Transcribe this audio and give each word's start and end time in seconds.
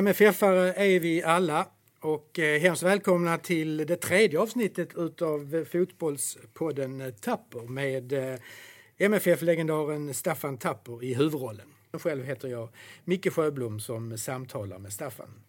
MFF-are 0.00 0.72
är 0.76 1.00
vi 1.00 1.22
alla 1.22 1.66
och 2.00 2.38
eh, 2.38 2.60
hemskt 2.60 2.82
välkomna 2.82 3.38
till 3.38 3.76
det 3.76 3.96
tredje 3.96 4.40
avsnittet 4.40 4.88
utav 4.96 5.64
Fotbollspodden 5.72 7.12
Tapper 7.20 7.60
med 7.60 8.12
eh, 8.12 8.38
MFF-legendaren 8.98 10.14
Staffan 10.14 10.58
Tapper 10.58 11.04
i 11.04 11.14
huvudrollen. 11.14 11.66
Själv 11.92 12.24
heter 12.24 12.48
jag 12.48 12.68
Micke 13.04 13.32
Sjöblom 13.32 13.80
som 13.80 14.18
samtalar 14.18 14.78
med 14.78 14.92
Staffan. 14.92 15.42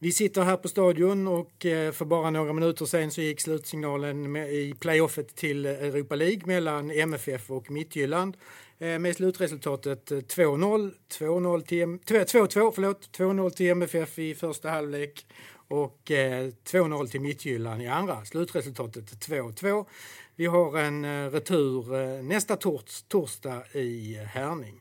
Vi 0.00 0.12
sitter 0.12 0.42
här 0.42 0.56
på 0.56 0.68
stadion 0.68 1.28
och 1.28 1.66
eh, 1.66 1.92
för 1.92 2.04
bara 2.04 2.30
några 2.30 2.52
minuter 2.52 2.84
sen 2.84 3.10
så 3.10 3.20
gick 3.20 3.40
slutsignalen 3.40 4.36
i 4.36 4.74
playoffet 4.80 5.36
till 5.36 5.66
eh, 5.66 5.72
Europa 5.72 6.14
League 6.14 6.42
mellan 6.44 6.90
MFF 6.90 7.50
och 7.50 7.70
Midtjylland 7.70 8.36
eh, 8.78 8.98
med 8.98 9.16
slutresultatet 9.16 10.10
2-0, 10.10 10.92
2-0 11.18 11.62
till 11.62 11.86
2-2, 11.86 12.72
förlåt, 12.74 13.18
2-0 13.18 13.50
till 13.50 13.70
MFF 13.70 14.18
i 14.18 14.34
första 14.34 14.70
halvlek 14.70 15.26
och 15.68 16.00
2-0 16.04 17.06
till 17.06 17.20
Midtjylland 17.20 17.82
i 17.82 17.86
andra. 17.86 18.24
Slutresultatet 18.24 19.04
2-2. 19.04 19.86
Vi 20.36 20.46
har 20.46 20.78
en 20.78 21.30
retur 21.30 22.22
nästa 22.22 22.56
tors, 22.56 23.02
torsdag 23.08 23.62
i 23.72 24.14
Härning. 24.14 24.80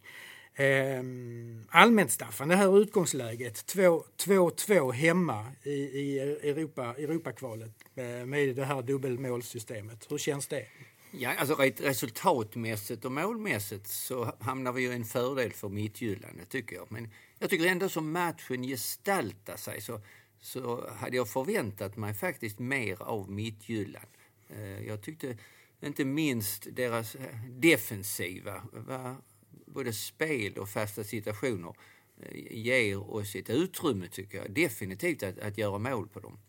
Ehm, 0.59 1.63
allmänt 1.69 2.11
Staffan, 2.11 2.47
det 2.47 2.55
här 2.55 2.81
utgångsläget 2.81 3.75
2-2 3.75 4.91
hemma 4.91 5.45
i, 5.63 5.71
i 5.71 6.19
Europa, 6.19 6.95
Europakvalet 6.97 7.71
eh, 7.95 8.25
med 8.25 8.55
det 8.55 8.65
här 8.65 8.81
dubbelmålssystemet. 8.81 10.11
Hur 10.11 10.17
känns 10.17 10.47
det? 10.47 10.65
Ja, 11.11 11.33
alltså 11.37 11.55
resultatmässigt 11.77 13.05
och 13.05 13.11
målmässigt 13.11 13.87
så 13.87 14.33
hamnar 14.39 14.71
vi 14.71 14.81
ju 14.81 14.91
i 14.91 14.95
en 14.95 15.05
fördel 15.05 15.53
för 15.53 15.69
Midtjylland, 15.69 16.49
tycker 16.49 16.75
jag. 16.75 16.91
Men 16.91 17.09
jag 17.39 17.49
tycker 17.49 17.65
ändå 17.65 17.89
som 17.89 18.11
matchen 18.11 18.63
gestaltar 18.63 19.57
sig 19.57 19.81
så, 19.81 20.01
så 20.41 20.89
hade 20.89 21.17
jag 21.17 21.29
förväntat 21.29 21.97
mig 21.97 22.13
faktiskt 22.13 22.59
mer 22.59 23.01
av 23.01 23.31
Midtjylland. 23.31 24.07
Eh, 24.49 24.87
jag 24.87 25.01
tyckte 25.01 25.37
inte 25.81 26.05
minst 26.05 26.67
deras 26.71 27.15
eh, 27.15 27.35
defensiva, 27.49 28.61
både 29.65 29.93
spel 29.93 30.57
och 30.57 30.69
fasta 30.69 31.03
situationer, 31.03 31.73
eh, 32.21 32.57
ger 32.57 33.11
oss 33.11 33.35
ett 33.35 33.49
utrymme, 33.49 34.07
tycker 34.07 34.37
jag, 34.37 34.51
definitivt 34.51 35.23
att, 35.23 35.39
att 35.39 35.57
göra 35.57 35.77
mål 35.77 36.07
på 36.07 36.19
dem. 36.19 36.39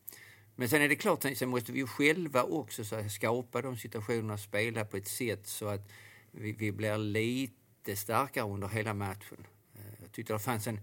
Men 0.56 0.68
sen 0.68 0.82
är 0.82 0.88
det 0.88 0.96
klart, 0.96 1.22
sen 1.34 1.48
måste 1.48 1.72
vi 1.72 1.78
ju 1.78 1.86
själva 1.86 2.42
också 2.42 2.84
så 2.84 3.08
skapa 3.08 3.62
de 3.62 3.76
situationerna, 3.76 4.38
spela 4.38 4.84
på 4.84 4.96
ett 4.96 5.08
sätt 5.08 5.46
så 5.46 5.66
att 5.66 5.90
vi, 6.30 6.52
vi 6.52 6.72
blir 6.72 6.98
lite 6.98 7.96
starkare 7.96 8.44
under 8.44 8.68
hela 8.68 8.94
matchen. 8.94 9.46
Eh, 9.74 10.02
jag 10.02 10.12
tyckte 10.12 10.32
det 10.32 10.38
fanns 10.38 10.66
en 10.66 10.80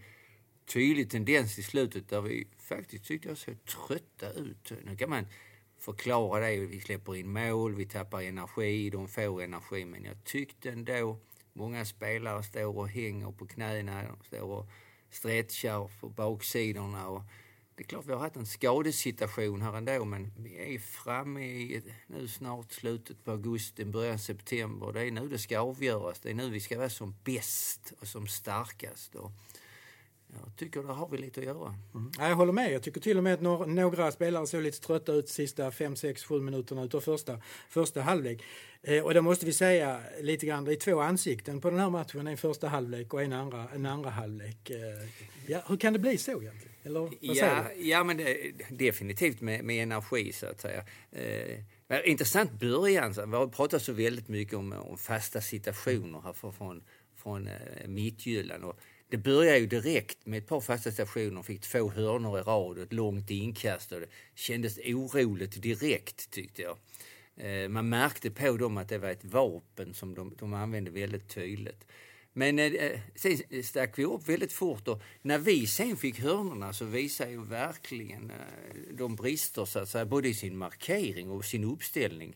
tydlig 0.65 1.09
tendens 1.09 1.59
i 1.59 1.63
slutet 1.63 2.09
där 2.09 2.21
vi 2.21 2.47
faktiskt 2.57 3.05
tyckte 3.05 3.27
jag 3.27 3.37
såg 3.37 3.65
trötta 3.65 4.31
ut. 4.31 4.71
Nu 4.85 4.97
kan 4.97 5.09
man 5.09 5.27
förklara 5.77 6.47
det, 6.47 6.57
vi 6.57 6.79
släpper 6.79 7.15
in 7.15 7.33
mål, 7.33 7.75
vi 7.75 7.85
tappar 7.85 8.21
energi, 8.21 8.89
de 8.89 9.07
får 9.07 9.41
energi, 9.41 9.85
men 9.85 10.03
jag 10.03 10.23
tyckte 10.23 10.71
ändå 10.71 11.19
många 11.55 11.85
spelare 11.85 12.43
står 12.43 12.77
och 12.77 12.89
hänger 12.89 13.31
på 13.31 13.45
knäna, 13.45 14.03
de 14.03 14.23
står 14.25 14.41
och 14.41 14.69
stretchar 15.09 15.91
på 15.99 16.09
baksidorna 16.09 17.07
och 17.07 17.21
det 17.75 17.83
är 17.83 17.87
klart 17.87 18.05
vi 18.05 18.13
har 18.13 18.19
haft 18.19 18.35
en 18.35 18.45
skadesituation 18.45 19.61
här 19.61 19.77
ändå 19.77 20.05
men 20.05 20.31
vi 20.37 20.75
är 20.75 20.79
framme 20.79 21.45
i 21.45 21.83
nu 22.07 22.27
snart 22.27 22.71
slutet 22.71 23.23
på 23.23 23.31
augusti, 23.31 23.85
början 23.85 24.19
september. 24.19 24.93
Det 24.93 25.01
är 25.01 25.11
nu 25.11 25.27
det 25.27 25.37
ska 25.37 25.59
avgöras. 25.59 26.19
Det 26.19 26.29
är 26.29 26.33
nu 26.33 26.49
vi 26.49 26.59
ska 26.59 26.77
vara 26.77 26.89
som 26.89 27.15
bäst 27.23 27.93
och 27.99 28.07
som 28.07 28.27
starkast. 28.27 29.15
Och 29.15 29.31
jag 30.43 30.55
tycker 30.57 30.83
där 30.83 30.93
har 30.93 31.09
vi 31.09 31.17
lite 31.17 31.39
att 31.39 31.45
göra. 31.45 31.75
Mm. 31.93 32.11
Jag 32.19 32.35
håller 32.35 32.53
med. 32.53 32.71
Jag 32.71 32.83
tycker 32.83 33.01
till 33.01 33.17
och 33.17 33.23
med 33.23 33.33
att 33.33 33.41
några, 33.41 33.65
några 33.65 34.11
spelare 34.11 34.47
såg 34.47 34.61
lite 34.61 34.81
trötta 34.81 35.11
ut 35.13 35.29
sista 35.29 35.71
5, 35.71 35.95
6, 35.95 36.23
7 36.23 36.41
minuterna 36.41 36.83
utav 36.83 37.01
första, 37.01 37.41
första 37.69 38.01
halvlek. 38.01 38.43
Eh, 38.81 39.03
och 39.03 39.13
det 39.13 39.21
måste 39.21 39.45
vi 39.45 39.53
säga 39.53 39.99
lite 40.21 40.45
grann, 40.45 40.65
det 40.65 40.71
är 40.71 40.75
två 40.75 40.99
ansikten 40.99 41.61
på 41.61 41.69
den 41.69 41.79
här 41.79 41.89
matchen. 41.89 42.27
En 42.27 42.37
första 42.37 42.67
halvlek 42.67 43.13
och 43.13 43.23
en 43.23 43.33
andra, 43.33 43.67
en 43.75 43.85
andra 43.85 44.09
halvlek. 44.09 44.69
Eh, 44.69 44.77
ja, 45.47 45.63
hur 45.67 45.77
kan 45.77 45.93
det 45.93 45.99
bli 45.99 46.17
så 46.17 46.31
egentligen? 46.31 46.75
Eller 46.83 46.99
vad 46.99 47.13
ja, 47.19 47.65
ja, 47.77 48.03
men 48.03 48.17
det, 48.17 48.51
definitivt 48.69 49.41
med, 49.41 49.63
med 49.63 49.83
energi 49.83 50.33
så 50.33 50.45
att 50.45 50.61
säga. 50.61 50.83
Eh, 51.11 51.59
intressant 52.03 52.51
början. 52.51 53.13
Så, 53.13 53.25
vi 53.25 53.35
har 53.35 53.47
pratat 53.47 53.81
så 53.81 53.93
väldigt 53.93 54.27
mycket 54.27 54.53
om, 54.53 54.73
om 54.73 54.97
fasta 54.97 55.41
situationer 55.41 56.21
här 56.21 56.33
från, 56.33 56.83
från 57.15 57.47
eh, 57.47 57.87
Midtjylland. 57.87 58.63
Och 58.63 58.79
det 59.09 59.17
började 59.17 59.59
ju 59.59 59.67
direkt 59.67 60.25
med 60.25 60.37
ett 60.37 60.47
par 60.47 60.61
fasta 60.61 60.91
stationer, 60.91 61.43
fick 61.43 61.61
två 61.61 61.89
hörnor 61.89 62.39
i 62.39 62.41
rad 62.41 62.77
och 62.77 62.83
ett 62.83 62.93
långt 62.93 63.31
inkast. 63.31 63.91
Och 63.91 63.99
det 63.99 64.09
kändes 64.35 64.77
oroligt 64.77 65.61
direkt 65.61 66.31
tyckte 66.31 66.61
jag. 66.61 66.77
Eh, 67.37 67.69
man 67.69 67.89
märkte 67.89 68.31
på 68.31 68.57
dem 68.57 68.77
att 68.77 68.89
det 68.89 68.97
var 68.97 69.09
ett 69.09 69.25
vapen 69.25 69.93
som 69.93 70.15
de, 70.15 70.35
de 70.39 70.53
använde 70.53 70.91
väldigt 70.91 71.29
tydligt. 71.29 71.85
Men 72.37 72.59
eh, 72.59 72.73
eh, 72.73 72.99
sen 73.15 73.63
stack 73.63 73.99
vi 73.99 74.05
upp 74.05 74.29
väldigt 74.29 74.53
fort 74.53 74.87
och 74.87 75.01
när 75.21 75.37
vi 75.37 75.67
sen 75.67 75.97
fick 75.97 76.19
hörnorna 76.19 76.73
så 76.73 76.85
visade 76.85 77.31
ju 77.31 77.45
verkligen 77.45 78.31
eh, 78.31 78.37
de 78.93 79.15
brister 79.15 79.65
så 79.65 79.79
att 79.79 79.89
säga, 79.89 80.05
både 80.05 80.27
i 80.27 80.33
sin 80.33 80.57
markering 80.57 81.29
och 81.29 81.45
sin 81.45 81.63
uppställning. 81.63 82.35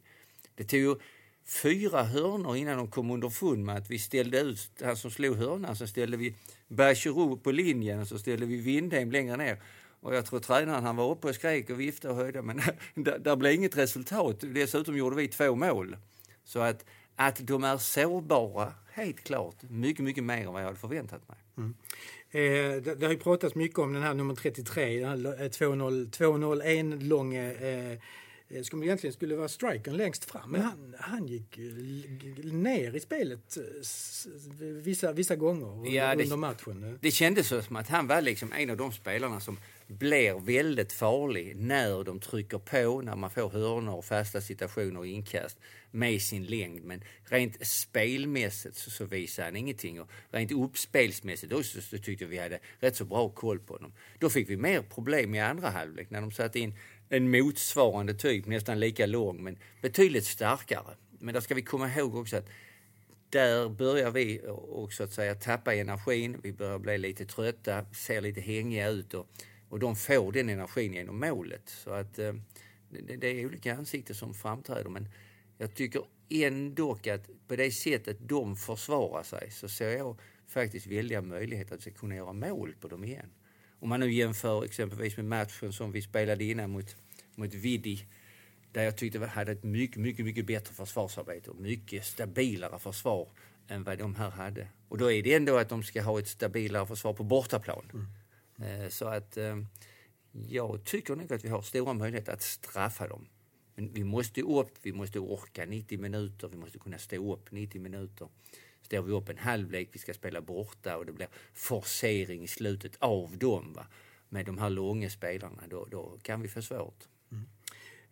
Det 0.56 0.64
tog 0.64 1.02
fyra 1.50 2.04
hörnor 2.04 2.56
innan 2.56 2.78
de 2.78 2.88
kom 2.88 3.12
underfund 3.12 3.66
med 3.66 3.78
att 3.78 3.92
vi 3.92 4.00
ställde 4.00 4.40
ut 4.40 4.72
han 4.84 4.98
som 4.98 5.12
slog 5.12 5.36
hörnan, 5.36 5.76
så 5.76 5.88
ställde 5.88 6.18
vi 6.18 6.36
Bergerou 6.68 7.38
på 7.38 7.52
linjen 7.52 8.00
och 8.00 8.08
så 8.08 8.20
ställde 8.20 8.46
vi 8.46 8.58
Windheim 8.58 9.12
längre 9.12 9.38
ner. 9.38 9.62
Och 10.02 10.16
jag 10.16 10.26
tror 10.26 10.40
tränaren 10.40 10.84
han 10.84 10.96
var 10.96 11.12
uppe 11.12 11.28
och 11.28 11.36
skrek 11.36 11.70
och 11.70 11.80
viftade 11.80 12.14
och 12.14 12.20
höjde 12.20 12.42
men 12.42 12.62
där, 12.96 13.20
där 13.20 13.36
blev 13.36 13.54
inget 13.54 13.78
resultat. 13.78 14.36
Dessutom 14.40 14.98
gjorde 14.98 15.16
vi 15.16 15.28
två 15.28 15.56
mål. 15.56 15.98
Så 16.44 16.60
att, 16.60 16.86
att 17.16 17.48
de 17.48 17.64
är 17.64 17.78
sårbara, 17.78 18.74
helt 18.92 19.24
klart, 19.24 19.56
mycket, 19.62 20.06
mycket 20.06 20.24
mer 20.24 20.46
än 20.46 20.54
vad 20.54 20.62
jag 20.62 20.66
hade 20.66 20.80
förväntat 20.80 21.28
mig. 21.28 21.38
Mm. 21.58 21.76
Eh, 22.32 22.82
det, 22.84 22.96
det, 22.96 23.06
har 23.06 23.14
ju 23.14 23.20
pratats 23.20 23.56
mycket 23.56 23.80
om 23.80 23.94
den 23.94 24.04
här 24.04 24.14
nummer 24.14 24.36
33, 24.36 25.06
2-0, 25.06 27.04
lång 27.04 27.36
eh, 27.36 27.52
Eh, 27.92 27.98
som 28.64 28.84
egentligen 28.84 29.14
skulle 29.14 29.36
vara 29.36 29.48
strikern 29.48 29.98
längst 29.98 30.26
fram. 30.26 30.52
Men 30.52 30.62
han, 30.62 30.96
han 31.00 31.28
gick 31.28 31.58
ner 32.44 32.96
i 32.96 33.00
spelet 33.00 33.58
eh, 33.58 33.64
vissa, 34.62 35.14
vissa 35.14 35.36
gånger 35.36 35.96
ja, 35.96 36.12
under 36.12 36.26
det, 36.26 36.38
matchen. 36.38 37.00
Det 37.02 37.12
kändes 37.12 37.48
som 37.48 37.76
att 37.76 37.88
han 37.88 38.08
var 38.08 38.22
liksom 38.22 38.54
en 38.54 38.70
av 38.70 38.78
de 38.78 38.92
spelarna 38.92 39.40
som 39.40 39.58
blir 39.90 40.40
väldigt 40.40 40.94
farlig 40.94 41.56
när 41.56 42.04
de 42.04 42.20
trycker 42.20 42.58
på, 42.58 43.02
när 43.02 43.16
man 43.16 43.30
får 43.30 43.50
hörnor 43.50 43.94
och 43.94 44.06
fasta 44.06 44.42
situationer 44.42 45.00
och 45.00 45.08
inkast 45.08 45.60
med 45.92 46.22
sin 46.22 46.46
längd. 46.46 46.84
Men 46.84 47.04
rent 47.24 47.68
spelmässigt 47.68 48.76
så, 48.76 48.90
så 48.90 49.06
visar 49.06 49.44
han 49.44 49.56
ingenting. 49.56 50.02
Och 50.02 50.10
rent 50.32 50.52
uppspelsmässigt 50.52 51.54
också 51.54 51.82
så 51.82 51.98
tyckte 51.98 52.26
vi 52.26 52.38
hade 52.38 52.60
rätt 52.80 52.96
så 52.96 53.06
bra 53.06 53.30
koll 53.30 53.60
på 53.60 53.74
honom. 53.74 53.94
Då 54.20 54.30
fick 54.30 54.50
vi 54.50 54.58
mer 54.58 54.82
problem 54.82 55.36
i 55.36 55.40
andra 55.40 55.70
halvlek 55.70 56.10
när 56.10 56.22
de 56.22 56.32
satte 56.32 56.60
in 56.60 56.74
en 57.10 57.32
motsvarande 57.32 58.14
typ, 58.14 58.46
nästan 58.46 58.80
lika 58.80 59.06
lång 59.06 59.44
men 59.44 59.58
betydligt 59.82 60.26
starkare. 60.26 60.96
Men 61.20 61.34
där 61.34 61.42
ska 61.42 61.56
vi 61.56 61.62
komma 61.62 61.90
ihåg 61.90 62.16
också 62.16 62.38
att 62.38 62.50
där 63.30 63.70
börjar 63.70 64.12
vi 64.12 64.42
också 64.70 65.04
att 65.04 65.14
säga 65.14 65.36
tappa 65.36 65.74
energin. 65.74 66.38
Vi 66.44 66.54
börjar 66.54 66.80
bli 66.80 66.98
lite 66.98 67.26
trötta, 67.26 67.86
ser 67.94 68.22
lite 68.22 68.42
hängiga 68.42 68.88
ut 68.88 69.14
och, 69.14 69.28
och 69.70 69.80
de 69.80 69.96
får 69.96 70.32
den 70.32 70.50
energin 70.50 70.94
genom 70.94 71.20
målet. 71.20 71.70
Så 71.70 71.90
att 71.90 72.20
eh, 72.20 72.34
det, 72.90 73.16
det, 73.16 73.28
är 73.28 73.46
olika 73.46 73.76
ansikten 73.76 74.16
som 74.16 74.34
framträder 74.34 74.90
men 74.90 75.10
jag 75.58 75.76
tycker 75.76 76.04
ändå 76.30 76.92
att 76.92 77.30
på 77.48 77.56
det 77.56 77.72
sättet 77.72 78.18
de 78.20 78.56
försvarar 78.56 79.24
sig 79.24 79.52
så 79.52 79.70
ser 79.70 79.98
jag 79.98 80.20
faktiskt 80.48 80.88
väldiga 80.88 81.22
möjligheter 81.22 81.76
att 81.76 81.98
kunna 81.98 82.16
göra 82.16 82.34
mål 82.34 82.76
på 82.80 82.88
dem 82.88 83.04
igen. 83.04 83.30
Om 83.80 83.90
man 83.90 84.00
nu 84.00 84.12
jämför 84.12 84.64
exempelvis 84.64 85.18
med 85.18 85.26
matchen 85.26 85.74
som 85.74 85.92
vi 85.92 86.02
spelade 86.02 86.44
innan 86.44 86.70
mot, 86.70 86.96
mot 87.36 87.54
Vidi 87.54 88.06
där 88.72 88.84
jag 88.84 88.98
tyckte 88.98 89.20
vi 89.20 89.26
hade 89.26 89.52
ett 89.52 89.64
mycket, 89.64 89.98
mycket, 89.98 90.26
mycket 90.26 90.46
bättre 90.46 90.74
försvarsarbete 90.74 91.50
och 91.50 91.56
mycket 91.56 92.06
stabilare 92.06 92.80
försvar 92.80 93.28
än 93.68 93.84
vad 93.84 93.98
de 93.98 94.16
här 94.16 94.30
hade. 94.30 94.68
Och 94.90 94.98
då 94.98 95.12
är 95.12 95.24
det 95.24 95.34
ändå 95.34 95.58
att 95.58 95.70
de 95.70 95.84
ska 95.84 96.02
ha 96.02 96.20
ett 96.20 96.28
stabilare 96.28 96.86
försvar 96.86 97.14
på 97.14 97.24
bortaplan. 97.24 97.90
Mm. 97.94 98.06
Eh, 98.62 98.90
så 98.90 99.08
att 99.08 99.38
eh, 99.38 99.58
jag 100.32 100.84
tycker 100.84 101.16
nog 101.16 101.34
att 101.34 101.46
vi 101.46 101.50
har 101.50 101.62
stora 101.62 101.94
möjligheter 101.94 102.34
att 102.34 102.42
straffa 102.42 103.08
dem. 103.08 103.28
Men 103.76 103.94
vi 103.94 104.04
måste 104.04 104.42
upp, 104.42 104.72
vi 104.82 104.94
måste 104.94 105.20
orka 105.20 105.66
90 105.66 106.00
minuter, 106.00 106.48
vi 106.48 106.58
måste 106.58 106.80
kunna 106.80 106.98
stå 106.98 107.34
upp 107.34 107.52
90 107.52 107.82
minuter 107.82 108.28
står 108.90 109.02
vi 109.02 109.12
upp 109.12 109.30
en 109.30 109.38
halvlek, 109.38 109.90
vi 109.92 110.00
ska 110.00 110.14
spela 110.14 110.42
borta 110.42 110.98
och 110.98 111.06
det 111.06 111.12
blir 111.12 111.28
forcering 111.54 112.44
i 112.44 112.48
slutet 112.48 112.96
av 113.00 113.38
dem. 113.38 113.74
Va? 113.74 113.88
Med 114.30 114.46
de 114.46 114.58
här 114.58 114.70
långa 114.70 115.10
spelarna, 115.10 115.64
då, 115.70 115.86
då 115.86 116.18
kan 116.22 116.42
vi 116.42 116.48
få 116.48 116.62
svårt. 116.62 117.08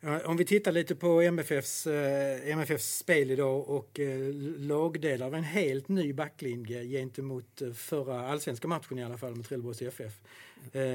Om 0.01 0.37
vi 0.37 0.45
tittar 0.45 0.71
lite 0.71 0.95
på 0.95 1.21
MFFs, 1.21 1.87
eh, 1.87 2.49
MFFs 2.49 2.97
spel 2.97 3.31
idag 3.31 3.69
och 3.69 3.99
eh, 3.99 4.33
lagdelar 4.57 5.25
av 5.25 5.35
en 5.35 5.43
helt 5.43 5.87
ny 5.87 6.13
backlinje 6.13 6.83
gentemot 6.83 7.61
eh, 7.61 7.71
förra 7.71 8.27
allsvenska 8.27 8.67
matchen 8.67 8.99
i 8.99 9.03
alla 9.03 9.17
fall 9.17 9.35
med 9.35 9.45
Trelleborgs 9.45 9.81
FF. 9.81 10.13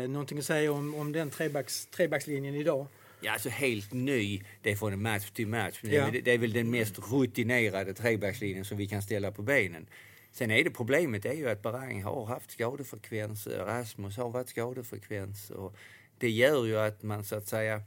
Någonting 0.09 0.39
att 0.39 0.45
säga 0.45 0.73
om, 0.73 0.95
om 0.95 1.13
den 1.13 1.31
trebacks, 1.31 1.87
trebackslinjen 1.87 2.55
idag? 2.55 2.87
Ja, 3.21 3.33
alltså 3.33 3.49
helt 3.49 3.93
ny, 3.93 4.43
det 4.63 4.71
är 4.71 4.77
från 4.77 5.03
match 5.03 5.31
till 5.31 5.47
match. 5.47 5.81
Ja. 5.83 6.11
Det, 6.13 6.21
det 6.21 6.33
är 6.33 6.39
väl 6.39 6.53
den 6.53 6.71
mest 6.71 7.13
rutinerade 7.13 7.95
trebackslinjen 7.95 8.65
som 8.65 8.79
vi 8.79 8.87
kan 8.87 9.03
ställa 9.03 9.33
på 9.33 9.43
benen. 9.43 9.87
Sen 10.33 10.51
är 10.51 10.65
det 10.65 10.71
problemet 10.71 11.25
är 11.25 11.33
ju 11.33 11.49
att 11.49 11.63
Barang 11.63 12.03
har 12.03 12.27
haft 12.27 12.51
skadefrekvens, 12.51 13.47
Rasmus 13.47 14.17
har 14.17 14.31
varit 14.31 14.49
skadefrekvens 14.49 15.51
och 15.51 15.77
det 16.19 16.31
gör 16.31 16.67
ju 16.67 16.79
att 16.79 17.03
man 17.03 17.25
så 17.25 17.37
att 17.37 17.49
säga 17.49 17.83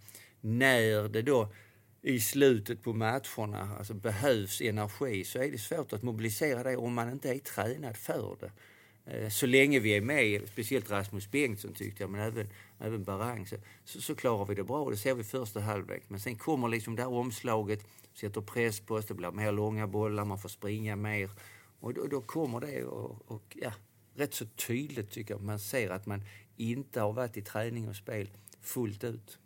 när 0.46 1.10
det 1.10 1.22
då 1.22 1.50
i 2.02 2.20
slutet 2.20 2.84
på 2.84 2.94
matcherna 2.94 3.76
alltså 3.78 3.94
behövs 3.94 4.62
energi 4.62 5.24
så 5.24 5.40
är 5.40 5.52
det 5.52 5.58
svårt 5.58 5.94
att 5.94 6.04
mobilisera 6.04 6.64
det 6.64 6.78
om 6.78 6.94
man 6.94 7.12
inte 7.12 7.30
är 7.30 7.40
tränad 7.40 7.98
för 7.98 8.38
det. 8.40 8.52
Eh, 9.06 9.30
så 9.30 9.46
länge 9.46 9.80
vi 9.80 9.98
är 9.98 10.02
med, 10.02 10.48
speciellt 10.48 10.92
Rasmus 10.92 11.32
Bengtsson 11.32 11.74
tyckte 11.74 12.04
jag, 12.04 12.10
men 12.10 12.22
även, 12.22 12.50
även 12.80 13.04
Barang, 13.04 13.48
så, 13.48 13.56
så, 13.84 14.02
så 14.02 14.16
klarar 14.16 14.46
vi 14.46 14.56
det 14.56 14.64
bra. 14.64 14.90
Det 14.90 14.98
ser 14.98 15.14
vi 15.14 15.24
första 15.24 15.60
halvlek. 15.60 16.04
Men 16.08 16.20
sen 16.20 16.36
kommer 16.36 16.68
liksom 16.68 16.96
det 16.96 17.02
här 17.02 17.14
omslaget, 17.14 17.86
sätter 18.14 18.42
press 18.42 18.80
på 18.80 18.96
oss, 18.96 19.06
det 19.06 19.14
blir 19.14 19.32
mer 19.32 19.52
långa 19.52 19.88
bollar, 19.88 20.26
man 20.26 20.40
får 20.40 20.50
springa 20.50 20.96
mer. 20.96 21.30
Och 21.80 21.94
då, 21.94 22.08
då 22.08 22.22
kommer 22.22 22.60
det 22.60 22.84
och, 22.84 23.32
och, 23.32 23.58
ja, 23.62 23.74
rätt 24.16 24.34
så 24.34 24.46
tydligt 24.46 25.12
tycker 25.12 25.34
jag. 25.34 25.42
Man 25.42 25.60
ser 25.60 25.90
att 25.90 26.06
man 26.06 26.24
inte 26.58 27.02
har 27.02 27.14
varit 27.14 27.38
i 27.38 27.42
träning 27.42 27.90
och 27.90 27.96
spel 27.96 28.30
fullt 28.62 29.04
ut. 29.04 29.40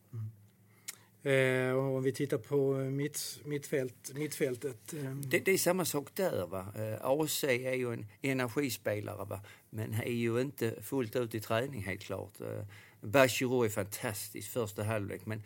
Mm. 1.24 1.70
Eh, 1.70 1.76
om 1.76 2.04
vi 2.04 2.12
tittar 2.12 2.38
på 2.38 2.74
mitt, 2.74 3.40
mittfält, 3.46 4.12
mittfältet. 4.16 4.94
Eh. 4.94 5.16
Det, 5.16 5.40
det, 5.40 5.52
är 5.52 5.58
samma 5.58 5.86
sak 5.86 6.08
där. 6.16 6.48
Va? 6.48 6.66
Eh, 6.76 7.06
AC 7.06 7.44
är 7.44 7.74
ju 7.74 7.94
en 7.94 8.06
energispelare 8.22 9.26
va? 9.26 9.42
men 9.70 9.94
är 9.94 10.12
ju 10.12 10.42
inte 10.42 10.82
fullt 10.82 11.16
ut 11.16 11.36
i 11.36 11.40
träning 11.40 11.84
helt 11.84 12.02
klart. 12.02 12.42
Eh, 12.42 12.66
Bachirou 13.02 13.64
är 13.64 13.70
fantastisk 13.70 14.52
första 14.52 14.84
halvlek 14.84 15.26
men 15.26 15.44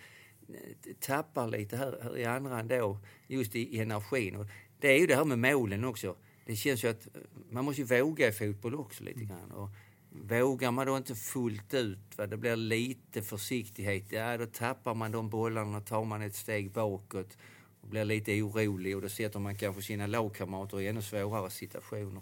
eh, 0.50 0.94
tappar 1.00 1.48
lite 1.48 1.78
här, 1.78 2.18
i 2.18 2.26
andra 2.26 2.60
ändå 2.60 2.98
just 3.28 3.56
i, 3.56 3.76
i 3.76 3.80
energin. 3.80 4.36
Och 4.36 4.46
det 4.80 4.88
är 4.88 5.00
ju 5.00 5.08
det 5.08 5.16
här 5.16 5.26
med 5.26 5.40
målen 5.40 5.84
också. 5.84 6.16
Det 6.46 6.56
känns 6.56 6.84
ju 6.84 6.88
att 6.88 7.08
eh, 7.16 7.22
man 7.50 7.66
måste 7.66 7.82
ju 7.82 8.02
våga 8.02 8.28
i 8.28 8.32
fotboll 8.32 8.76
också 8.76 9.04
lite 9.04 9.24
grann. 9.24 9.52
Och 9.52 9.70
Vågar 10.16 10.72
man 10.72 10.88
då 10.88 10.98
inte 10.98 11.16
fullt 11.16 11.74
ut, 11.74 12.18
va, 12.18 12.28
det 12.28 12.38
blir 12.38 12.56
lite 12.56 13.22
försiktighet, 13.22 14.12
ja 14.12 14.38
då 14.38 14.46
tappar 14.46 14.94
man 14.94 15.12
de 15.12 15.30
bollarna 15.30 15.78
och 15.78 15.86
tar 15.86 16.06
man 16.06 16.22
ett 16.22 16.36
steg 16.36 16.72
bakåt 16.72 17.38
och 17.82 17.88
blir 17.88 18.06
lite 18.06 18.42
orolig 18.42 18.96
och 18.96 19.02
då 19.02 19.10
sätter 19.10 19.40
man 19.40 19.56
kanske 19.56 19.82
sina 19.82 20.08
lagkamrater 20.08 20.82
i 20.82 20.88
ännu 20.88 21.02
svårare 21.02 21.50
situationer. 21.50 22.22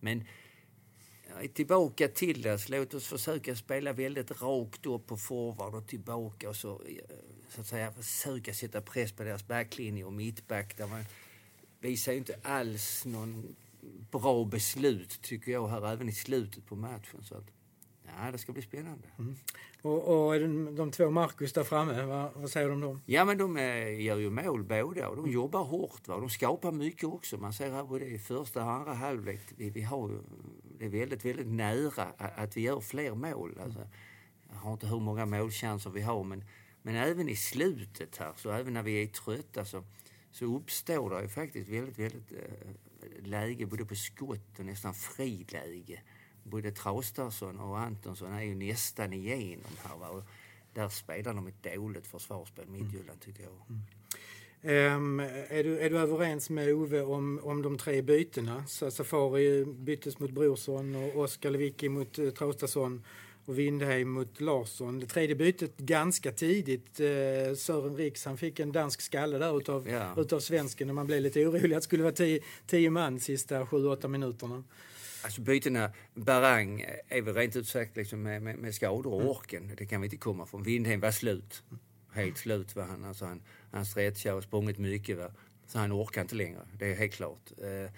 Men 0.00 0.24
tillbaka 1.54 2.08
till 2.08 2.42
det, 2.42 2.52
alltså, 2.52 2.72
låt 2.72 2.94
oss 2.94 3.06
försöka 3.06 3.56
spela 3.56 3.92
väldigt 3.92 4.42
rakt 4.42 4.86
upp 4.86 5.06
på 5.06 5.16
forward 5.16 5.74
och 5.74 5.88
tillbaka 5.88 6.48
och 6.48 6.56
så, 6.56 6.82
så 7.48 7.60
att 7.60 7.66
säga 7.66 7.92
försöka 7.92 8.54
sätta 8.54 8.80
press 8.80 9.12
på 9.12 9.22
deras 9.22 9.46
backlinje 9.46 10.04
och 10.04 10.12
mittback 10.12 10.76
där 10.76 10.86
man 10.86 11.04
visar 11.80 12.12
ju 12.12 12.18
inte 12.18 12.38
alls 12.42 13.04
någon 13.04 13.56
bra 14.10 14.44
beslut 14.44 15.22
tycker 15.22 15.52
jag 15.52 15.68
här 15.68 15.92
även 15.92 16.08
i 16.08 16.12
slutet 16.12 16.66
på 16.66 16.76
matchen. 16.76 17.22
Så 17.22 17.34
att, 17.34 17.46
ja, 18.06 18.30
det 18.32 18.38
ska 18.38 18.52
bli 18.52 18.62
spännande. 18.62 19.08
Mm. 19.18 19.36
Och, 19.82 20.26
och 20.26 20.40
de 20.74 20.90
två 20.90 21.10
Marcus 21.10 21.52
där 21.52 21.64
framme, 21.64 22.02
vad, 22.02 22.32
vad 22.34 22.50
säger 22.50 22.66
du 22.66 22.72
om 22.72 22.80
dem? 22.80 23.02
Ja 23.06 23.24
men 23.24 23.38
de 23.38 23.56
eh, 23.56 24.00
gör 24.00 24.18
ju 24.18 24.30
mål 24.30 24.64
båda 24.64 25.08
och 25.08 25.16
de 25.16 25.30
jobbar 25.30 25.64
hårt. 25.64 26.08
Va? 26.08 26.20
De 26.20 26.30
skapar 26.30 26.72
mycket 26.72 27.04
också. 27.04 27.36
Man 27.36 27.52
ser 27.52 27.70
här 27.70 27.84
både 27.84 28.06
i 28.06 28.18
första 28.18 28.64
och 28.64 28.70
andra 28.70 28.94
halvlek. 28.94 29.40
Vi, 29.56 29.70
vi 29.70 29.82
har 29.82 30.20
det 30.78 30.84
är 30.84 30.90
väldigt, 30.90 31.24
väldigt 31.24 31.46
nära 31.46 32.04
att 32.18 32.56
vi 32.56 32.60
gör 32.60 32.80
fler 32.80 33.14
mål. 33.14 33.58
Alltså, 33.64 33.88
jag 34.48 34.56
har 34.56 34.72
inte 34.72 34.86
hur 34.86 35.00
många 35.00 35.26
målchanser 35.26 35.90
vi 35.90 36.00
har 36.00 36.24
men, 36.24 36.44
men 36.82 36.96
även 36.96 37.28
i 37.28 37.36
slutet 37.36 38.16
här, 38.16 38.32
så 38.36 38.50
även 38.50 38.72
när 38.72 38.82
vi 38.82 39.02
är 39.02 39.06
trötta 39.06 39.64
så, 39.64 39.84
så 40.30 40.44
uppstår 40.44 41.10
det 41.10 41.22
ju 41.22 41.28
faktiskt 41.28 41.68
väldigt, 41.68 41.98
väldigt 41.98 42.32
eh, 42.32 42.70
läge 43.24 43.66
både 43.66 43.84
på 43.84 43.94
skott 43.94 44.58
och 44.58 44.64
nästan 44.64 44.94
friläge. 44.94 46.02
Både 46.42 46.72
Traustason 46.72 47.58
och 47.58 47.78
Antonsson 47.78 48.32
är 48.32 48.42
ju 48.42 48.54
nästan 48.54 49.12
igenom 49.12 49.72
här. 49.84 49.96
Va? 49.96 50.08
Och 50.08 50.24
där 50.74 50.88
spelar 50.88 51.34
de 51.34 51.46
ett 51.46 51.62
dåligt 51.62 52.06
försvarsspel, 52.06 52.68
Midtjylland, 52.68 53.20
tycker 53.20 53.42
jag. 53.42 53.52
Mm. 53.68 53.82
Um, 54.64 55.20
är, 55.48 55.64
du, 55.64 55.78
är 55.78 55.90
du 55.90 55.98
överens 55.98 56.50
med 56.50 56.74
Ove 56.74 57.02
om, 57.02 57.40
om 57.42 57.62
de 57.62 57.78
tre 57.78 58.02
bytena? 58.02 58.66
Så 58.66 58.90
Safari 58.90 59.64
byttes 59.64 60.18
mot 60.18 60.30
Brorsson 60.30 60.94
och 60.94 61.16
Oskar 61.16 61.50
Lewicki 61.50 61.88
mot 61.88 62.18
uh, 62.18 62.30
Traustason 62.30 63.04
och 63.44 63.58
Windheim 63.58 64.10
mot 64.10 64.40
Larsson. 64.40 65.00
Det 65.00 65.06
tredje 65.06 65.36
bytet 65.36 65.76
ganska 65.76 66.32
tidigt. 66.32 67.00
Eh, 67.00 67.54
Sören 67.56 67.96
Riks 67.96 68.24
han 68.24 68.36
fick 68.36 68.60
en 68.60 68.72
dansk 68.72 69.00
skalle 69.00 69.38
där 69.38 69.58
utav, 69.58 69.88
ja. 69.88 70.14
utav 70.16 70.40
svensken 70.40 70.88
och 70.88 70.94
man 70.94 71.06
blev 71.06 71.22
lite 71.22 71.46
orolig 71.46 71.74
att 71.74 71.82
det 71.82 71.84
skulle 71.84 72.02
vara 72.02 72.12
tio, 72.12 72.40
tio 72.66 72.90
man 72.90 73.20
sista 73.20 73.64
7-8 73.64 74.08
minuterna. 74.08 74.64
Alltså 75.24 75.40
bytena, 75.40 75.90
Barang 76.14 76.84
är 77.08 77.22
väl 77.22 77.34
rent 77.34 77.56
ut 77.56 77.68
sagt 77.68 77.96
liksom 77.96 78.22
med, 78.22 78.42
med, 78.42 78.58
med 78.58 78.74
skador 78.74 79.12
och 79.12 79.20
mm. 79.20 79.30
orken. 79.30 79.72
Det 79.76 79.86
kan 79.86 80.00
vi 80.00 80.06
inte 80.06 80.16
komma 80.16 80.46
från. 80.46 80.62
Windheim 80.62 81.00
var 81.00 81.10
slut. 81.10 81.62
Helt 82.12 82.38
slut 82.38 82.76
var 82.76 82.84
han. 82.84 83.04
Alltså 83.04 83.24
han, 83.24 83.42
han 83.70 83.86
stretchade 83.86 84.36
och 84.36 84.42
sprungit 84.42 84.78
mycket. 84.78 85.18
Va? 85.18 85.30
Så 85.66 85.78
han 85.78 85.92
orkar 85.92 86.22
inte 86.22 86.34
längre. 86.34 86.60
Det 86.78 86.86
är 86.86 86.94
helt 86.94 87.14
klart. 87.14 87.52
Eh, 87.58 87.92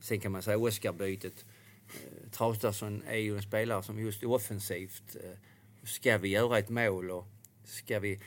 sen 0.00 0.20
kan 0.20 0.32
man 0.32 0.42
säga 0.42 0.58
Oskar-bytet 0.58 1.44
Eh, 1.44 1.51
Eh, 1.88 2.30
Traustason 2.30 3.02
är 3.02 3.16
ju 3.16 3.36
en 3.36 3.42
spelare 3.42 3.82
som 3.82 4.00
just 4.00 4.24
offensivt, 4.24 5.16
eh, 5.24 5.30
ska 5.84 6.18
vi 6.18 6.28
göra 6.28 6.58
ett 6.58 6.68
mål 6.68 7.10
och 7.10 7.26
ska 7.64 8.00
vi 8.00 8.20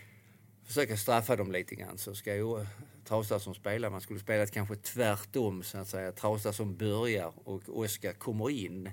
försöka 0.63 0.97
straffa 0.97 1.35
dem 1.35 1.51
lite 1.51 1.75
grann 1.75 1.97
så 1.97 2.15
ska 2.15 2.35
ju 2.35 2.59
eh, 2.59 2.67
Traustason 3.05 3.55
spela. 3.55 3.89
Man 3.89 4.01
skulle 4.01 4.19
spela 4.19 4.45
kanske 4.45 4.75
tvärtom 4.75 5.63
så 5.63 5.77
att 5.77 5.87
säga. 5.87 6.11
Traustason 6.11 6.77
börjar 6.77 7.33
och 7.43 7.79
Oskar 7.79 8.13
kommer 8.13 8.49
in. 8.49 8.89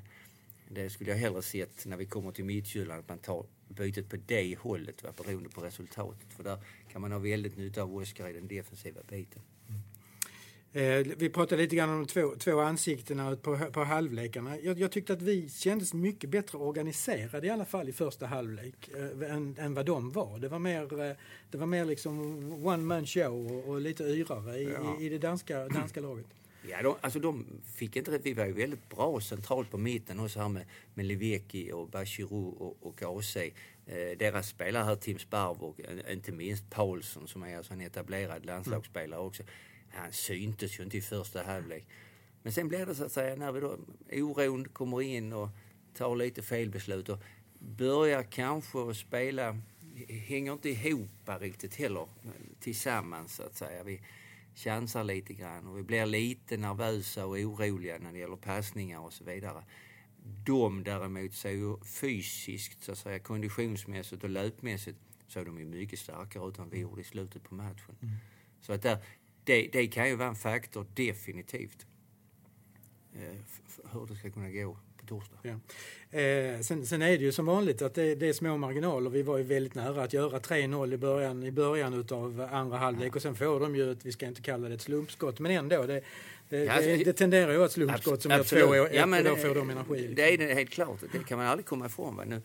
Det 0.69 0.91
skulle 0.91 1.11
jag 1.11 1.19
hellre 1.19 1.43
sett 1.43 1.87
när 1.87 1.97
vi 1.97 2.07
kommer 2.07 2.33
till 2.33 2.45
Midtjylland, 2.45 3.01
att 3.01 3.09
man 3.09 3.19
tar 3.19 3.47
bytet 3.69 4.09
på 4.09 4.17
det 4.27 4.59
hållet, 4.59 5.03
va, 5.03 5.13
beroende 5.17 5.49
på 5.49 5.61
resultatet. 5.61 6.33
För 6.33 6.45
där 6.45 6.59
kan 6.93 7.01
man 7.01 7.13
ha 7.13 7.19
väldigt 7.19 7.57
nytta 7.57 7.83
av 7.83 7.97
Oskar 7.97 8.29
i 8.29 8.33
den 8.33 8.49
defensiva 8.49 9.01
biten. 9.09 9.43
Mm 9.69 9.81
vi 11.17 11.31
pratade 11.35 11.63
lite 11.63 11.77
grann 11.77 11.91
om 11.91 11.99
de 11.99 12.07
två, 12.07 12.35
två 12.39 12.61
ansiktena 12.61 13.37
på, 13.37 13.59
på 13.73 13.85
halvlekarna. 13.85 14.59
Jag, 14.59 14.79
jag, 14.79 14.93
tyckte 14.93 15.13
att 15.13 15.23
vi 15.23 15.49
kändes 15.49 15.95
mycket 15.95 16.31
bättre 16.31 16.59
organiserade 16.59 17.47
i 17.47 17.51
alla 17.51 17.65
fall 17.65 17.89
i 17.89 17.93
första 17.93 18.27
halvlek 18.27 18.89
eh, 18.89 19.35
än, 19.35 19.57
än, 19.59 19.75
vad 19.75 19.87
de 19.87 20.11
var. 20.11 20.39
Det 20.39 20.49
var 20.49 20.59
mer, 20.59 21.01
eh, 21.01 21.17
det 21.51 21.59
var 21.59 21.67
mer 21.67 21.85
liksom 21.85 22.19
one 22.67 22.83
man 22.83 23.07
show 23.07 23.53
och, 23.53 23.69
och 23.69 23.81
lite 23.81 24.05
yrare 24.05 24.59
i, 24.59 24.73
ja. 24.73 24.97
i, 25.01 25.07
i, 25.07 25.09
det 25.09 25.19
danska, 25.19 25.69
danska 25.69 26.01
laget. 26.01 26.27
Ja, 26.71 26.83
de, 26.83 26.95
alltså 27.01 27.19
de 27.19 27.47
fick 27.75 27.97
inte 27.97 28.19
Vi 28.19 28.33
var 28.33 28.47
ju 28.47 28.53
väldigt 28.53 28.89
bra 28.89 29.21
centralt 29.21 29.71
på 29.71 29.79
mitten 29.79 30.21
också 30.21 30.41
här 30.41 30.49
med, 30.49 30.65
med 30.95 31.07
Leveki 31.07 31.73
och 31.73 31.89
Bachirou 31.89 32.49
och, 32.59 32.77
och 32.81 33.03
AC. 33.03 33.37
Eh, 33.37 33.53
deras 34.19 34.49
spelare 34.49 34.85
här, 34.85 34.97
Tim 34.97 35.19
Sparv 35.19 35.63
och 35.63 35.81
eh, 35.81 36.13
inte 36.13 36.33
minst 36.33 36.71
Paulsson 36.71 37.29
som 37.29 37.43
är 37.43 37.57
alltså 37.57 37.73
en 37.73 37.81
etablerad 37.81 38.47
landslagsspelare 38.47 39.21
också 39.21 39.43
han 39.95 40.13
syntes 40.13 40.79
ju 40.79 40.85
inte 40.85 40.97
i 40.97 41.01
första 41.01 41.43
halvlek. 41.43 41.87
Men 42.43 42.53
sen 42.53 42.69
blir 42.69 42.87
det 42.87 42.95
så 42.95 43.05
att 43.05 43.13
säga 43.13 43.37
när 43.37 43.53
vi 43.53 43.61
då 43.61 43.79
oron 44.13 44.69
kommer 44.69 45.03
in 45.03 45.33
och 45.33 45.49
tar 45.95 46.17
lite 46.17 46.43
felbeslut 46.43 47.09
och 47.09 47.19
börjar 47.59 48.23
kanske 48.23 48.91
att 48.91 48.97
spela, 48.97 49.59
hänger 50.09 50.53
inte 50.53 50.71
ihop 50.71 51.29
riktigt 51.41 51.75
heller 51.75 52.07
tillsammans 52.61 53.35
så 53.35 53.43
att 53.43 53.57
säga. 53.57 53.83
Vi 53.83 54.01
chansar 54.55 55.05
lite 55.05 55.35
grann 55.35 55.67
och 55.67 55.79
vi 55.79 55.83
blir 55.83 56.07
lite 56.07 56.57
nervösa 56.57 57.27
och 57.27 57.37
oroliga 57.37 57.99
när 57.99 58.13
det 58.13 58.19
gäller 58.19 58.37
passningar 58.37 59.01
och 59.01 59.13
så 59.13 59.25
vidare. 59.25 59.65
De 60.47 60.85
däremot 60.85 61.35
ser 61.35 61.51
ju 61.51 61.85
fysiskt, 61.85 62.83
så 62.83 62.93
att 62.93 62.99
säga, 62.99 63.19
konditionsmässigt 63.19 64.25
och 64.25 64.31
löpmässigt 64.31 64.99
såg 65.29 65.47
de 65.47 65.59
ju 65.59 65.65
mycket 65.65 65.99
starkare 65.99 66.49
ut 66.49 66.59
än 66.59 66.71
vi 66.71 66.79
gjorde 66.79 67.01
i 67.01 67.05
slutet 67.05 67.43
på 67.43 67.55
matchen. 67.55 67.97
Mm. 68.03 68.15
Så 68.61 68.73
att 68.73 68.83
där, 68.83 68.99
det, 69.45 69.69
det 69.73 69.87
kan 69.87 70.09
ju 70.09 70.17
vara 70.17 70.29
en 70.29 70.35
faktor, 70.35 70.87
definitivt, 70.95 71.87
eh, 73.15 73.37
hur 73.93 74.07
det 74.07 74.17
ska 74.17 74.31
kunna 74.31 74.51
gå 74.51 74.77
på 74.97 75.07
torsdag. 75.07 75.37
Ja. 75.43 76.19
Eh, 76.19 76.61
sen, 76.61 76.87
sen, 76.87 77.03
är 77.03 77.19
det 77.19 77.25
ju 77.25 77.33
som 77.33 77.47
vanligt 77.47 77.83
att 77.83 77.95
det, 77.95 78.15
det, 78.15 78.29
är 78.29 78.33
små 78.33 78.57
marginaler. 78.57 79.11
Vi 79.11 79.23
var 79.23 79.39
ju 79.39 79.45
väldigt 79.45 79.75
nära 79.75 80.03
att 80.03 80.13
göra 80.13 80.39
3-0 80.39 80.95
i 80.95 80.97
början, 80.97 81.43
i 81.43 81.51
början 81.51 81.95
utav 81.95 82.49
andra 82.53 82.77
halvlek 82.77 83.13
ja. 83.13 83.17
och 83.17 83.23
sen 83.23 83.35
får 83.35 83.61
de 83.61 83.77
ju 83.77 83.93
ett, 83.93 84.05
vi 84.05 84.13
ska 84.13 84.27
inte 84.27 84.43
kalla 84.43 84.69
det 84.69 84.75
ett 84.75 84.81
slumpskott, 84.81 85.41
men 85.41 85.53
ändå. 85.53 85.83
Det, 85.83 86.03
det, 86.49 86.65
ja, 86.65 86.73
alltså, 86.73 86.91
det, 86.91 87.05
det 87.05 87.13
tenderar 87.13 87.53
ju 87.53 87.65
att 87.65 87.73
slumpskott 87.73 88.23
som 88.23 88.31
gör 88.31 88.43
två 88.43 88.97
ja, 88.97 89.07
men, 89.07 89.25
då 89.25 89.37
får 89.37 89.55
de 89.55 89.71
energi. 89.71 90.13
Det 90.17 90.35
är 90.35 90.55
helt 90.55 90.71
klart, 90.71 90.99
det 91.13 91.25
kan 91.25 91.39
man 91.39 91.47
aldrig 91.47 91.67
komma 91.67 91.87
ifrån. 91.87 92.17
Va? 92.17 92.25
Nu 92.25 92.43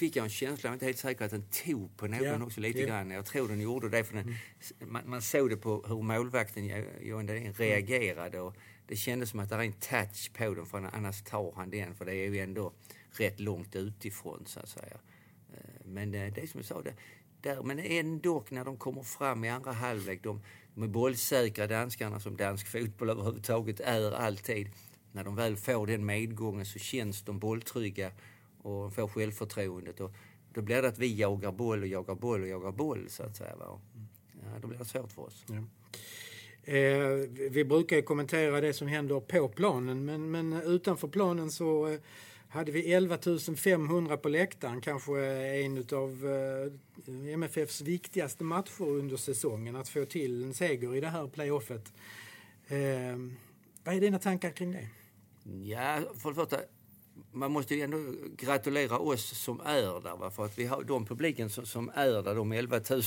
fick 0.00 0.16
jag 0.16 0.24
en 0.24 0.30
känsla, 0.30 0.68
jag 0.68 0.72
är 0.72 0.74
inte 0.74 0.86
helt 0.86 0.98
säker, 0.98 1.24
att 1.24 1.30
den 1.30 1.46
tog 1.64 1.96
på 1.96 2.06
någon 2.06 2.24
ja. 2.24 2.44
också 2.44 2.60
lite 2.60 2.80
ja. 2.80 2.86
grann. 2.86 3.10
Jag 3.10 3.26
tror 3.26 3.48
den 3.48 3.60
gjorde 3.60 3.88
det, 3.88 4.04
för 4.04 4.14
den, 4.14 4.24
mm. 4.24 4.92
man, 4.92 5.02
man, 5.06 5.22
såg 5.22 5.50
det 5.50 5.56
på 5.56 5.84
hur 5.88 6.02
målvakten 6.02 6.84
Johan 7.00 7.26
Dahlin 7.26 7.52
reagerade. 7.52 8.40
Och 8.40 8.56
det 8.86 8.96
kändes 8.96 9.30
som 9.30 9.40
att 9.40 9.48
det 9.48 9.54
är 9.54 9.60
en 9.60 9.72
touch 9.72 10.32
på 10.32 10.54
den, 10.54 10.66
för 10.66 10.90
annars 10.92 11.22
tar 11.22 11.52
han 11.56 11.70
den, 11.70 11.94
för 11.94 12.04
det 12.04 12.14
är 12.14 12.30
ju 12.30 12.38
ändå 12.38 12.72
rätt 13.10 13.40
långt 13.40 13.76
utifrån 13.76 14.42
så 14.46 14.60
att 14.60 14.68
säga. 14.68 14.98
Eh, 15.52 15.84
men 15.84 16.10
det 16.10 16.18
är 16.18 16.46
som 16.46 16.58
jag 16.58 16.64
sa, 16.64 16.82
det, 16.82 16.94
där, 17.40 17.62
men 17.62 17.78
ändå 17.78 18.44
när 18.48 18.64
de 18.64 18.76
kommer 18.76 19.02
fram 19.02 19.44
i 19.44 19.48
andra 19.48 19.72
halvlek, 19.72 20.22
de, 20.22 20.42
de 20.74 20.82
är 20.82 20.88
bollsäkra 20.88 21.66
danskarna 21.66 22.20
som 22.20 22.36
dansk 22.36 22.66
fotboll 22.66 23.10
överhuvudtaget 23.14 23.80
är 23.80 24.12
alltid. 24.12 24.70
När 25.12 25.24
de 25.24 25.36
väl 25.36 25.56
får 25.56 25.86
den 25.86 26.06
medgången 26.06 26.66
så 26.66 26.78
känns 26.78 27.22
de 27.22 27.38
bolltrygga 27.38 28.12
och 28.62 28.94
får 28.94 29.08
självförtroendet. 29.08 30.00
Och 30.00 30.12
då 30.52 30.62
blir 30.62 30.82
det 30.82 30.88
att 30.88 30.98
vi 30.98 31.14
jagar 31.14 31.52
boll 31.52 31.82
och 31.82 31.88
jagar 31.88 32.14
boll 32.14 32.42
och 32.42 32.48
jagar 32.48 32.72
boll 32.72 33.06
så 33.08 33.22
att 33.22 33.36
säga. 33.36 33.56
Ja, 33.58 33.80
då 34.62 34.68
blir 34.68 34.78
det 34.78 34.84
svårt 34.84 35.12
för 35.12 35.22
oss. 35.22 35.44
Ja. 35.48 35.64
Eh, 36.72 37.28
vi 37.50 37.64
brukar 37.64 38.00
kommentera 38.00 38.60
det 38.60 38.72
som 38.72 38.88
händer 38.88 39.20
på 39.20 39.48
planen 39.48 40.04
men, 40.04 40.30
men 40.30 40.52
utanför 40.52 41.08
planen 41.08 41.50
så 41.50 41.88
eh, 41.88 42.00
hade 42.48 42.72
vi 42.72 42.92
11 42.92 43.18
500 43.56 44.16
på 44.16 44.28
läktaren, 44.28 44.80
kanske 44.80 45.26
en 45.64 45.86
av 45.92 46.26
eh, 46.26 47.32
MFFs 47.32 47.80
viktigaste 47.80 48.44
matcher 48.44 48.82
under 48.82 49.16
säsongen, 49.16 49.76
att 49.76 49.88
få 49.88 50.04
till 50.04 50.44
en 50.44 50.54
seger 50.54 50.96
i 50.96 51.00
det 51.00 51.08
här 51.08 51.26
playoffet. 51.26 51.92
Eh, 52.68 53.18
vad 53.84 53.94
är 53.94 54.00
dina 54.00 54.18
tankar 54.18 54.50
kring 54.50 54.72
det? 54.72 54.88
Ja, 55.64 56.00
för 56.16 56.28
det 56.28 56.34
första, 56.34 56.58
man 57.32 57.52
måste 57.52 57.74
ju 57.74 57.82
ändå 57.82 57.98
gratulera 58.36 58.98
oss 58.98 59.38
som 59.38 59.60
är 59.60 60.00
där. 60.00 60.16
Va? 60.16 60.30
För 60.30 60.44
att 60.44 60.58
vi 60.58 60.66
har 60.66 60.82
de 60.82 61.06
publiken 61.06 61.50
som, 61.50 61.66
som 61.66 61.90
är 61.94 62.22
där, 62.22 62.34
de 62.34 62.52
11 62.52 62.80
000, 62.90 63.02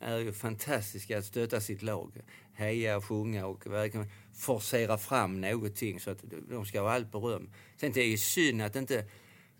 är 0.00 0.18
ju 0.18 0.32
fantastiska 0.32 1.18
att 1.18 1.24
stötta 1.24 1.60
sitt 1.60 1.82
lag. 1.82 2.12
Heja, 2.52 3.00
sjunga 3.00 3.46
och 3.46 3.66
verkligen 3.66 4.06
forcera 4.34 4.98
fram 4.98 5.40
någonting 5.40 6.00
så 6.00 6.10
att 6.10 6.24
de 6.48 6.66
ska 6.66 6.80
ha 6.80 6.90
allt 6.90 7.12
beröm. 7.12 7.50
Sen 7.76 7.92
det 7.92 8.00
är 8.00 8.10
det 8.10 8.18
synd 8.18 8.62
att 8.62 8.76
inte, 8.76 9.04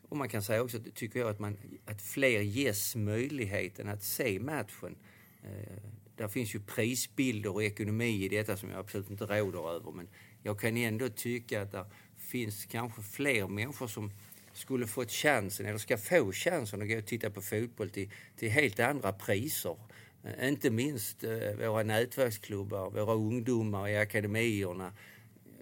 och 0.09 0.17
man 0.17 0.29
kan 0.29 0.43
säga 0.43 0.63
också, 0.63 0.79
tycker 0.95 1.21
jag, 1.21 1.29
att, 1.29 1.39
man, 1.39 1.57
att 1.87 2.03
fler 2.03 2.41
ges 2.41 2.97
möjligheten 2.97 3.89
att 3.89 4.03
se 4.03 4.41
matchen. 4.41 4.97
Eh, 5.43 5.83
där 6.17 6.29
finns 6.29 6.55
ju 6.55 6.61
prisbilder 6.61 7.55
och 7.55 7.65
ekonomi 7.65 8.25
i 8.25 8.29
detta 8.29 8.57
som 8.57 8.71
jag 8.71 8.79
absolut 8.79 9.11
inte 9.11 9.25
råder 9.25 9.77
över. 9.77 9.93
Men 9.93 10.09
jag 10.43 10.61
kan 10.61 10.77
ändå 10.77 11.09
tycka 11.09 11.63
att 11.63 11.73
där 11.73 11.85
finns 12.29 12.65
kanske 12.65 13.03
fler 13.03 13.49
människor 13.49 13.87
som 13.87 14.11
skulle 14.53 14.87
fått 14.87 15.11
chansen, 15.11 15.67
eller 15.67 15.79
ska 15.79 15.99
få 15.99 16.33
chansen 16.33 16.83
att 16.83 16.89
gå 16.89 16.99
och 16.99 17.07
titta 17.07 17.31
på 17.31 17.43
fotboll 17.43 17.91
till, 17.91 18.11
till 18.37 18.51
helt 18.51 18.81
andra 18.81 19.13
priser. 19.13 19.77
Eh, 20.25 20.49
inte 20.49 20.71
minst 20.71 21.25
eh, 21.25 21.53
våra 21.59 21.83
nätverksklubbar, 21.83 22.91
våra 22.91 23.15
ungdomar 23.15 23.89
i 23.89 23.97
akademierna. 23.97 24.93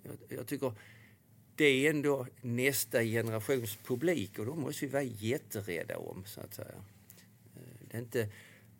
Jag, 0.02 0.38
jag 0.38 0.46
tycker 0.46 0.72
det 1.56 1.64
är 1.64 1.90
ändå 1.90 2.26
nästa 2.40 3.02
generations 3.02 3.76
publik 3.76 4.38
och 4.38 4.46
de 4.46 4.60
måste 4.60 4.86
vi 4.86 4.92
vara 4.92 5.02
jätterädda 5.02 5.98
om, 5.98 6.24
så 6.26 6.40
att 6.40 6.54
säga. 6.54 6.84
Eh, 7.56 7.88
det 7.90 7.96
är 7.96 8.00
inte 8.00 8.28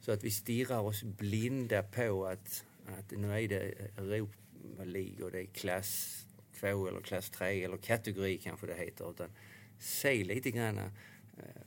så 0.01 0.13
att 0.13 0.25
vi 0.25 0.31
stirrar 0.31 0.81
oss 0.81 1.03
blinda 1.03 1.83
på 1.83 2.27
att, 2.27 2.65
att 2.99 3.11
nu 3.11 3.33
är 3.33 3.49
det 3.49 3.63
Europa 3.97 4.85
League 4.85 5.25
och 5.25 5.31
det 5.31 5.41
är 5.41 5.47
klass 5.47 6.26
2 6.61 6.89
eller 6.89 7.01
klass 7.01 7.31
3 7.31 7.65
eller 7.65 7.77
kategori 7.77 8.39
kanske 8.39 8.67
det 8.67 8.75
heter. 8.75 9.11
Utan 9.11 9.31
se 9.79 10.25
lite 10.25 10.51
grann 10.51 10.79
eh, 10.79 11.63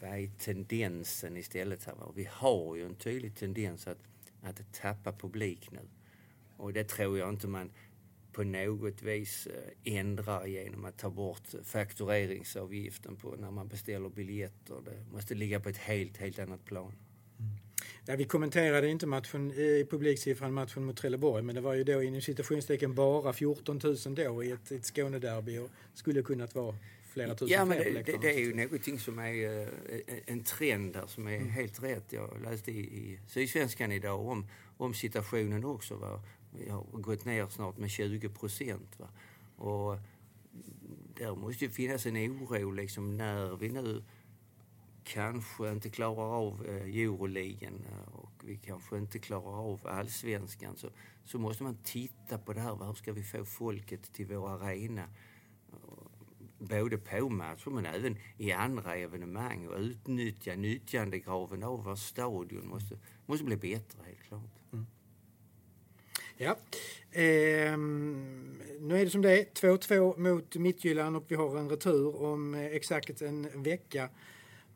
vad 0.00 0.10
är 0.10 0.30
tendensen 0.38 1.36
istället? 1.36 1.84
Här? 1.84 1.94
Vi 2.14 2.28
har 2.30 2.76
ju 2.76 2.86
en 2.86 2.94
tydlig 2.94 3.36
tendens 3.36 3.86
att, 3.86 3.98
att 4.42 4.72
tappa 4.72 5.12
publik 5.12 5.70
nu. 5.72 5.80
Och 6.56 6.72
det 6.72 6.88
tror 6.88 7.18
jag 7.18 7.28
inte 7.28 7.46
man 7.46 7.70
på 8.32 8.44
något 8.44 9.02
vis 9.02 9.46
eh, 9.46 9.94
ändrar 9.96 10.46
genom 10.46 10.84
att 10.84 10.98
ta 10.98 11.10
bort 11.10 11.54
faktureringsavgiften 11.62 13.16
på 13.16 13.36
när 13.36 13.50
man 13.50 13.68
beställer 13.68 14.08
biljetter. 14.08 14.80
Det 14.84 15.12
måste 15.12 15.34
ligga 15.34 15.60
på 15.60 15.68
ett 15.68 15.76
helt, 15.76 16.16
helt 16.16 16.38
annat 16.38 16.64
plan. 16.64 16.94
Ja, 18.08 18.16
vi 18.16 18.24
kommenterade 18.24 18.88
inte 18.88 19.06
matchen 19.06 19.50
i 19.52 19.86
publiksiffran 19.90 20.54
matchen 20.54 20.84
mot 20.84 20.96
Trelleborg 20.96 21.42
men 21.42 21.54
det 21.54 21.60
var 21.60 21.74
ju 21.74 21.84
då 21.84 22.02
inom 22.02 22.20
citationstecken 22.20 22.94
bara 22.94 23.32
14 23.32 23.80
000 23.84 23.96
då 24.14 24.44
i 24.44 24.50
ett, 24.50 24.70
ett 24.70 24.84
Skånederby 24.84 25.58
och 25.58 25.70
skulle 25.94 26.22
kunnat 26.22 26.54
vara 26.54 26.76
flera 27.16 27.34
tusen 27.34 27.48
Ja, 27.48 27.64
men 27.64 27.78
det, 27.78 28.02
det, 28.02 28.18
det, 28.22 28.34
är 28.34 28.38
ju 28.38 28.54
någonting 28.54 28.98
som 28.98 29.18
är 29.18 29.60
uh, 29.60 29.68
en 30.26 30.44
trend 30.44 30.92
där 30.92 31.06
som 31.06 31.26
är 31.26 31.36
mm. 31.36 31.50
helt 31.50 31.82
rätt. 31.82 32.12
Jag 32.12 32.42
läste 32.42 32.70
i, 32.70 32.80
i 32.80 33.18
Sydsvenskan 33.28 33.92
idag 33.92 34.26
om, 34.26 34.46
om 34.76 34.94
situationen 34.94 35.64
också. 35.64 35.96
Va? 35.96 36.22
Vi 36.58 36.70
har 36.70 36.84
gått 36.92 37.24
ner 37.24 37.46
snart 37.46 37.78
med 37.78 37.90
20 37.90 38.28
procent. 38.28 38.96
Och 39.56 39.96
där 41.14 41.34
måste 41.34 41.64
ju 41.64 41.70
finnas 41.70 42.06
en 42.06 42.16
oro 42.16 42.70
liksom 42.70 43.16
när 43.16 43.56
vi 43.56 43.68
nu 43.68 44.02
kanske 45.06 45.70
inte 45.70 45.90
klarar 45.90 46.36
av 46.36 46.66
eh, 46.66 47.02
Euroligan 47.02 47.84
eh, 47.90 48.14
och 48.14 48.32
vi 48.44 48.56
kanske 48.56 48.98
inte 48.98 49.18
klarar 49.18 49.72
av 49.72 49.86
allsvenskan 49.86 50.76
så, 50.76 50.90
så 51.24 51.38
måste 51.38 51.62
man 51.62 51.78
titta 51.84 52.38
på 52.38 52.52
det 52.52 52.60
här. 52.60 52.86
Hur 52.86 52.94
ska 52.94 53.12
vi 53.12 53.22
få 53.22 53.44
folket 53.44 54.12
till 54.12 54.26
vår 54.26 54.48
arena? 54.48 55.08
både 56.58 56.98
på 56.98 57.28
matcher 57.28 57.70
men 57.70 57.86
även 57.86 58.16
i 58.38 58.52
andra 58.52 58.96
evenemang 58.96 59.68
och 59.68 59.78
utnyttja 59.78 60.54
nyttjandegraven 60.54 61.62
av 61.62 61.84
vår 61.84 61.96
stadion 61.96 62.68
måste, 62.68 62.98
måste 63.26 63.44
bli 63.44 63.56
bättre 63.56 63.98
helt 64.06 64.22
klart. 64.28 64.72
Mm. 64.72 64.86
Ja. 66.36 66.56
Ehm, 67.12 68.60
nu 68.80 69.00
är 69.00 69.04
det 69.04 69.10
som 69.10 69.22
det 69.22 69.40
är, 69.40 69.44
2-2 69.44 70.18
mot 70.18 70.56
Midtjylland 70.56 71.16
och 71.16 71.24
vi 71.28 71.34
har 71.34 71.56
en 71.56 71.70
retur 71.70 72.22
om 72.22 72.54
eh, 72.54 72.64
exakt 72.64 73.22
en 73.22 73.62
vecka. 73.62 74.08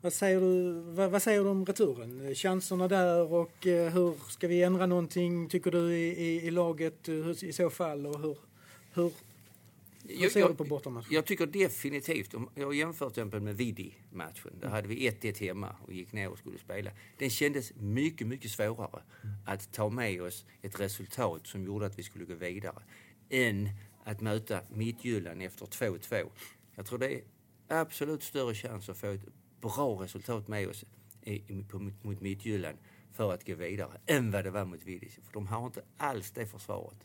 Vad 0.01 0.13
säger, 0.13 0.41
du, 0.41 0.71
vad, 0.71 1.11
vad, 1.11 1.21
säger 1.21 1.43
du 1.43 1.49
om 1.49 1.65
returen? 1.65 2.35
Chanserna 2.35 2.87
där 2.87 3.33
och 3.33 3.67
eh, 3.67 3.93
hur 3.93 4.29
ska 4.29 4.47
vi 4.47 4.63
ändra 4.63 4.85
någonting 4.85 5.49
tycker 5.49 5.71
du 5.71 5.97
i, 5.97 6.07
i, 6.07 6.47
i 6.47 6.51
laget 6.51 7.09
i 7.09 7.53
så 7.53 7.69
fall 7.69 8.05
och 8.05 8.21
hur, 8.21 8.37
hur 8.93 9.11
hur 10.03 10.29
ser 10.29 10.47
du 10.47 10.55
på 10.55 10.63
bortamatchen? 10.63 11.07
Jag 11.11 11.25
tycker 11.25 11.45
definitivt, 11.45 12.33
jag 12.55 12.65
har 12.65 12.73
jämfört 12.73 13.13
till 13.13 13.21
exempel 13.21 13.41
med 13.41 13.57
Vidi-matchen. 13.57 14.51
Där 14.61 14.67
hade 14.67 14.87
vi 14.87 15.09
1-1 15.09 15.39
hemma 15.39 15.75
och 15.85 15.93
gick 15.93 16.13
ner 16.13 16.29
och 16.29 16.37
skulle 16.37 16.57
spela. 16.57 16.91
Den 17.17 17.29
kändes 17.29 17.73
mycket, 17.75 18.27
mycket 18.27 18.51
svårare 18.51 19.01
att 19.45 19.73
ta 19.73 19.89
med 19.89 20.21
oss 20.21 20.45
ett 20.61 20.79
resultat 20.79 21.47
som 21.47 21.65
gjorde 21.65 21.85
att 21.85 21.99
vi 21.99 22.03
skulle 22.03 22.25
gå 22.25 22.33
vidare 22.33 22.81
än 23.29 23.69
att 24.03 24.21
möta 24.21 24.59
Midtjylland 24.69 25.41
efter 25.41 25.65
2-2. 25.65 26.29
Jag 26.75 26.85
tror 26.85 26.99
det 26.99 27.13
är 27.13 27.21
absolut 27.67 28.23
större 28.23 28.55
chans 28.55 28.89
att 28.89 28.97
få 28.97 29.07
ett 29.07 29.25
bra 29.61 30.03
resultat 30.03 30.47
med 30.47 30.67
oss 30.67 30.85
i, 31.21 31.63
på, 31.69 31.91
mot 32.01 32.21
Midtjylland 32.21 32.77
för 33.13 33.33
att 33.33 33.47
gå 33.47 33.55
vidare 33.55 34.01
än 34.05 34.31
vad 34.31 34.43
det 34.43 34.51
var 34.51 34.65
mot 34.65 34.83
Vidi. 34.83 35.09
För 35.09 35.33
de 35.33 35.47
har 35.47 35.65
inte 35.65 35.81
alls 35.97 36.31
det 36.31 36.45
försvaret. 36.45 36.97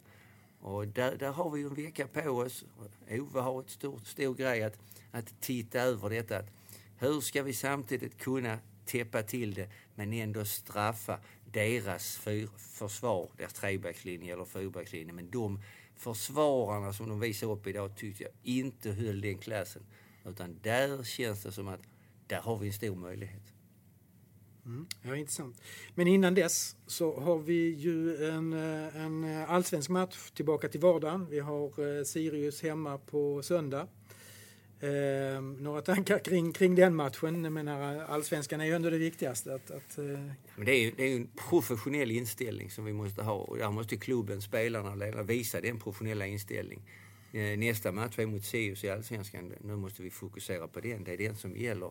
Och 0.61 0.89
där, 0.89 1.17
där 1.17 1.33
har 1.33 1.51
vi 1.51 1.61
ju 1.61 1.67
en 1.67 1.75
vecka 1.75 2.07
på 2.07 2.31
oss. 2.31 2.65
Ove 3.11 3.41
har 3.41 3.61
ett 3.61 3.71
stort, 3.71 4.07
stor 4.07 4.35
grej 4.35 4.63
att, 4.63 4.79
att 5.11 5.41
titta 5.41 5.81
över 5.81 6.11
detta. 6.11 6.39
Att 6.39 6.51
hur 6.99 7.21
ska 7.21 7.43
vi 7.43 7.53
samtidigt 7.53 8.19
kunna 8.19 8.59
täppa 8.85 9.23
till 9.23 9.55
det 9.55 9.69
men 9.95 10.13
ändå 10.13 10.45
straffa 10.45 11.19
deras 11.53 12.17
fyr, 12.17 12.49
försvar, 12.57 13.31
deras 13.37 13.53
trebackslinje 13.53 14.33
eller 14.33 14.45
fyrbackslinje. 14.45 15.13
Men 15.13 15.31
de 15.31 15.61
försvararna 15.97 16.93
som 16.93 17.09
de 17.09 17.21
visar 17.21 17.51
upp 17.51 17.67
idag 17.67 17.97
tyckte 17.97 18.23
jag 18.23 18.33
inte 18.43 18.91
höll 18.91 19.21
den 19.21 19.39
klassen. 19.39 19.83
Utan 20.25 20.59
där 20.63 21.05
känns 21.05 21.43
det 21.43 21.53
som 21.53 21.69
att 21.69 21.81
där 22.26 22.40
har 22.40 22.59
vi 22.59 22.66
en 22.66 22.73
stor 22.73 22.97
möjlighet. 22.97 23.42
Mm, 24.66 24.87
ja, 25.02 25.16
intressant. 25.16 25.62
Men 25.95 26.06
innan 26.06 26.35
dess 26.35 26.76
så 26.87 27.21
har 27.21 27.38
vi 27.38 27.75
ju 27.75 28.26
en, 28.26 28.52
eh, 28.52 28.97
en 28.97 29.45
allsvensk 29.49 29.90
match 29.90 30.30
tillbaka 30.30 30.68
till 30.68 30.80
vardagen. 30.80 31.26
Vi 31.30 31.38
har 31.38 31.99
eh, 31.99 32.04
Sirius 32.04 32.62
hemma 32.62 32.99
på 32.99 33.42
söndag. 33.42 33.88
Eh, 34.80 35.40
några 35.40 35.83
tankar 35.83 36.18
kring, 36.18 36.52
kring 36.52 36.75
den 36.75 36.95
matchen? 36.95 37.45
Jag 37.45 37.52
menar, 37.52 38.04
allsvenskan 38.04 38.61
är 38.61 38.64
ju 38.64 38.73
ändå 38.73 38.90
det 38.90 38.99
viktigaste. 38.99 39.54
Att, 39.54 39.71
att, 39.71 39.99
eh... 39.99 40.04
Men 40.56 40.64
det, 40.64 40.73
är 40.73 40.80
ju, 40.80 40.90
det 40.97 41.04
är 41.04 41.16
en 41.16 41.28
professionell 41.50 42.11
inställning 42.11 42.71
som 42.71 42.85
vi 42.85 42.92
måste 42.92 43.23
ha 43.23 43.35
och 43.35 43.59
där 43.59 43.71
måste 43.71 43.97
klubben, 43.97 44.42
spelarna, 44.42 45.23
visa 45.23 45.61
den 45.61 45.78
professionella 45.78 46.26
inställning. 46.26 46.83
Eh, 47.33 47.59
nästa 47.59 47.92
match 47.92 48.18
är 48.18 48.26
mot 48.26 48.45
Sirius 48.45 48.85
i 48.85 48.90
allsvenskan. 48.90 49.52
Nu 49.61 49.76
måste 49.76 50.02
vi 50.02 50.11
fokusera 50.11 50.68
på 50.68 50.80
den. 50.80 51.04
Det 51.04 51.12
är 51.12 51.18
den 51.18 51.37
som 51.37 51.56
gäller. 51.56 51.90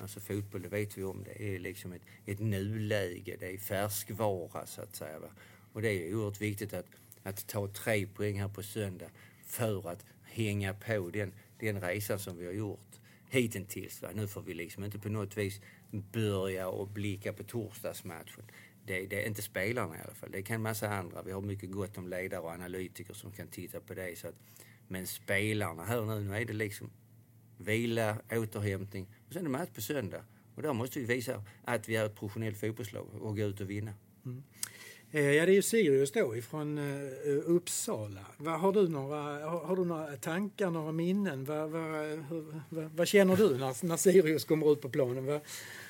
Alltså 0.00 0.20
fotboll, 0.20 0.62
det 0.62 0.68
vet 0.68 0.98
vi 0.98 1.04
om, 1.04 1.24
det 1.24 1.54
är 1.54 1.58
liksom 1.58 1.92
ett, 1.92 2.02
ett 2.26 2.40
nuläge, 2.40 3.36
det 3.40 3.54
är 3.54 3.58
färskvara 3.58 4.66
så 4.66 4.82
att 4.82 4.96
säga. 4.96 5.18
Va? 5.18 5.28
Och 5.72 5.82
det 5.82 5.88
är 5.90 6.14
oerhört 6.14 6.40
viktigt 6.40 6.74
att, 6.74 6.86
att 7.22 7.46
ta 7.46 7.68
tre 7.68 8.06
poäng 8.06 8.40
här 8.40 8.48
på 8.48 8.62
söndag 8.62 9.10
för 9.46 9.90
att 9.90 10.04
hänga 10.22 10.74
på 10.74 11.10
den, 11.10 11.32
den 11.58 11.80
resan 11.80 12.18
som 12.18 12.36
vi 12.36 12.46
har 12.46 12.52
gjort 12.52 13.00
hittills. 13.28 14.02
Va? 14.02 14.08
Nu 14.14 14.28
får 14.28 14.42
vi 14.42 14.54
liksom 14.54 14.84
inte 14.84 14.98
på 14.98 15.08
något 15.08 15.36
vis 15.36 15.60
börja 15.90 16.68
och 16.68 16.88
blicka 16.88 17.32
på 17.32 17.42
torsdagsmatchen. 17.42 18.44
Det, 18.86 19.06
det, 19.06 19.22
är 19.22 19.26
inte 19.26 19.42
spelarna 19.42 19.98
i 19.98 20.00
alla 20.00 20.14
fall. 20.14 20.30
Det 20.32 20.42
kan 20.42 20.62
massa 20.62 20.88
andra. 20.88 21.22
Vi 21.22 21.32
har 21.32 21.40
mycket 21.40 21.70
gott 21.70 21.98
om 21.98 22.08
ledare 22.08 22.40
och 22.40 22.50
analytiker 22.50 23.14
som 23.14 23.32
kan 23.32 23.48
titta 23.48 23.80
på 23.80 23.94
det. 23.94 24.18
Så 24.18 24.28
att, 24.28 24.34
men 24.88 25.06
spelarna 25.06 25.84
här 25.84 26.02
nu, 26.02 26.20
nu 26.20 26.36
är 26.36 26.44
det 26.44 26.52
liksom 26.52 26.90
vila, 27.58 28.16
återhämtning 28.30 29.06
och 29.34 29.36
sen 29.36 29.46
är 29.46 29.50
det 29.50 29.58
match 29.58 29.74
på 29.74 29.80
söndag. 29.80 30.24
Och 30.54 30.62
där 30.62 30.72
måste 30.72 30.98
vi 30.98 31.04
visa 31.04 31.42
att 31.64 31.88
vi 31.88 31.96
är 31.96 32.06
ett 32.06 32.16
professionellt 32.16 32.60
fotbollslag 32.60 33.06
och 33.20 33.36
gå 33.36 33.42
ut 33.42 33.60
och 33.60 33.70
vinna. 33.70 33.92
Mm. 34.26 34.42
Eh, 35.10 35.32
ja, 35.32 35.46
det 35.46 35.52
är 35.52 35.54
ju 35.54 35.62
Sirius 35.62 36.12
då 36.12 36.36
ifrån 36.36 36.78
uh, 36.78 37.42
Uppsala. 37.46 38.26
Har, 38.38 38.72
du 38.72 38.88
några, 38.88 39.46
har, 39.46 39.76
du 39.76 39.84
några 39.84 40.16
tankar, 40.16 40.70
några 40.70 40.92
minnen? 40.92 41.44
Vad, 41.44 41.70
vad, 41.70 42.24
vad, 42.68 42.90
vad 42.90 43.08
känner 43.08 43.36
du 43.36 43.58
när, 43.58 43.86
när 43.86 43.96
Sirius 43.96 44.44
kommer 44.44 44.72
ut 44.72 44.80
på 44.80 44.88
planen? 44.88 45.26
Vad, 45.26 45.40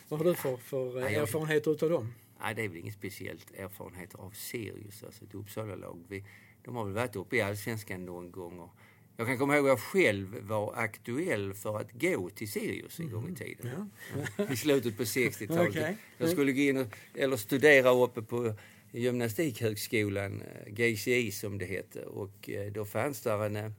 vad 0.08 0.20
har 0.20 0.24
du 0.24 0.34
för, 0.34 0.56
för 0.56 0.98
uh, 0.98 1.14
erfarenheter 1.14 1.70
utav 1.70 1.90
dem? 1.90 2.14
Nej, 2.40 2.54
det 2.54 2.64
är 2.64 2.68
väl 2.68 2.78
inget 2.78 2.94
speciellt 2.94 3.50
erfarenheter 3.58 4.18
av 4.18 4.30
Sirius, 4.30 5.04
alltså 5.04 5.24
ett 5.24 5.34
Uppsala-lag. 5.34 6.24
De 6.64 6.76
har 6.76 6.84
väl 6.84 6.94
varit 6.94 7.16
uppe 7.16 7.36
i 7.36 7.40
Allsvenskan 7.40 8.04
någon 8.04 8.30
gång. 8.30 8.58
Och 8.58 8.70
jag 9.16 9.26
kan 9.26 9.38
komma 9.38 9.56
ihåg 9.56 9.64
att 9.64 9.68
jag 9.68 9.80
själv 9.80 10.40
var 10.42 10.74
aktuell 10.76 11.54
för 11.54 11.80
att 11.80 11.92
gå 11.92 12.30
till 12.30 12.52
Sirius 12.52 13.00
en 13.00 13.10
gång 13.10 13.28
i 13.32 13.34
tiden. 13.34 13.90
Ja. 14.38 14.44
I 14.52 14.56
slutet 14.56 14.96
på 14.96 15.02
60-talet. 15.02 15.70
Okay. 15.70 15.94
Jag 16.18 16.30
skulle 16.30 16.52
gå 16.52 16.60
in 16.60 16.76
och, 16.76 16.86
eller 17.14 17.36
studera 17.36 17.90
uppe 17.90 18.22
på 18.22 18.54
Gymnastikhögskolan, 18.92 20.42
eh, 20.42 20.72
GCI 20.72 21.30
som 21.30 21.58
det 21.58 21.64
hette. 21.64 22.02
Och 22.02 22.50
eh, 22.50 22.72
då 22.72 22.84
fanns 22.84 23.20
där 23.20 23.44
en, 23.46 23.56
eh, 23.56 23.70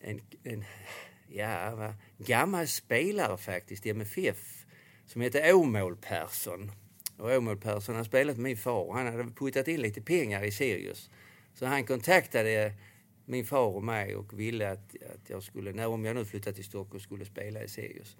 en, 0.00 0.20
en 0.42 0.64
ja, 1.28 1.94
gammal 2.18 2.66
spelare 2.66 3.38
faktiskt 3.38 3.86
i 3.86 3.90
MFF 3.90 4.64
som 5.06 5.20
hette 5.20 5.52
Åmål 5.52 5.96
Persson. 5.96 6.72
Och 7.18 7.30
Åmål 7.30 7.56
Persson 7.56 7.96
har 7.96 8.04
spelat 8.04 8.36
med 8.36 8.44
min 8.44 8.56
far. 8.56 8.92
Han 8.92 9.06
hade 9.06 9.30
puttat 9.30 9.68
in 9.68 9.80
lite 9.80 10.00
pengar 10.00 10.44
i 10.44 10.50
Sirius. 10.50 11.10
Så 11.54 11.66
han 11.66 11.84
kontaktade 11.84 12.72
min 13.26 13.44
far 13.44 13.66
och 13.66 13.84
mig 13.84 14.16
och 14.16 14.40
ville 14.40 14.70
att, 14.70 14.96
att 15.14 15.30
jag 15.30 15.42
skulle, 15.42 15.72
när 15.72 15.86
om 15.86 16.04
jag 16.04 16.16
nu 16.16 16.24
flyttade 16.24 16.56
till 16.56 16.64
Stockholm, 16.64 17.00
skulle 17.00 17.24
spela 17.24 17.62
i 17.62 17.68
Sirius. 17.68 18.16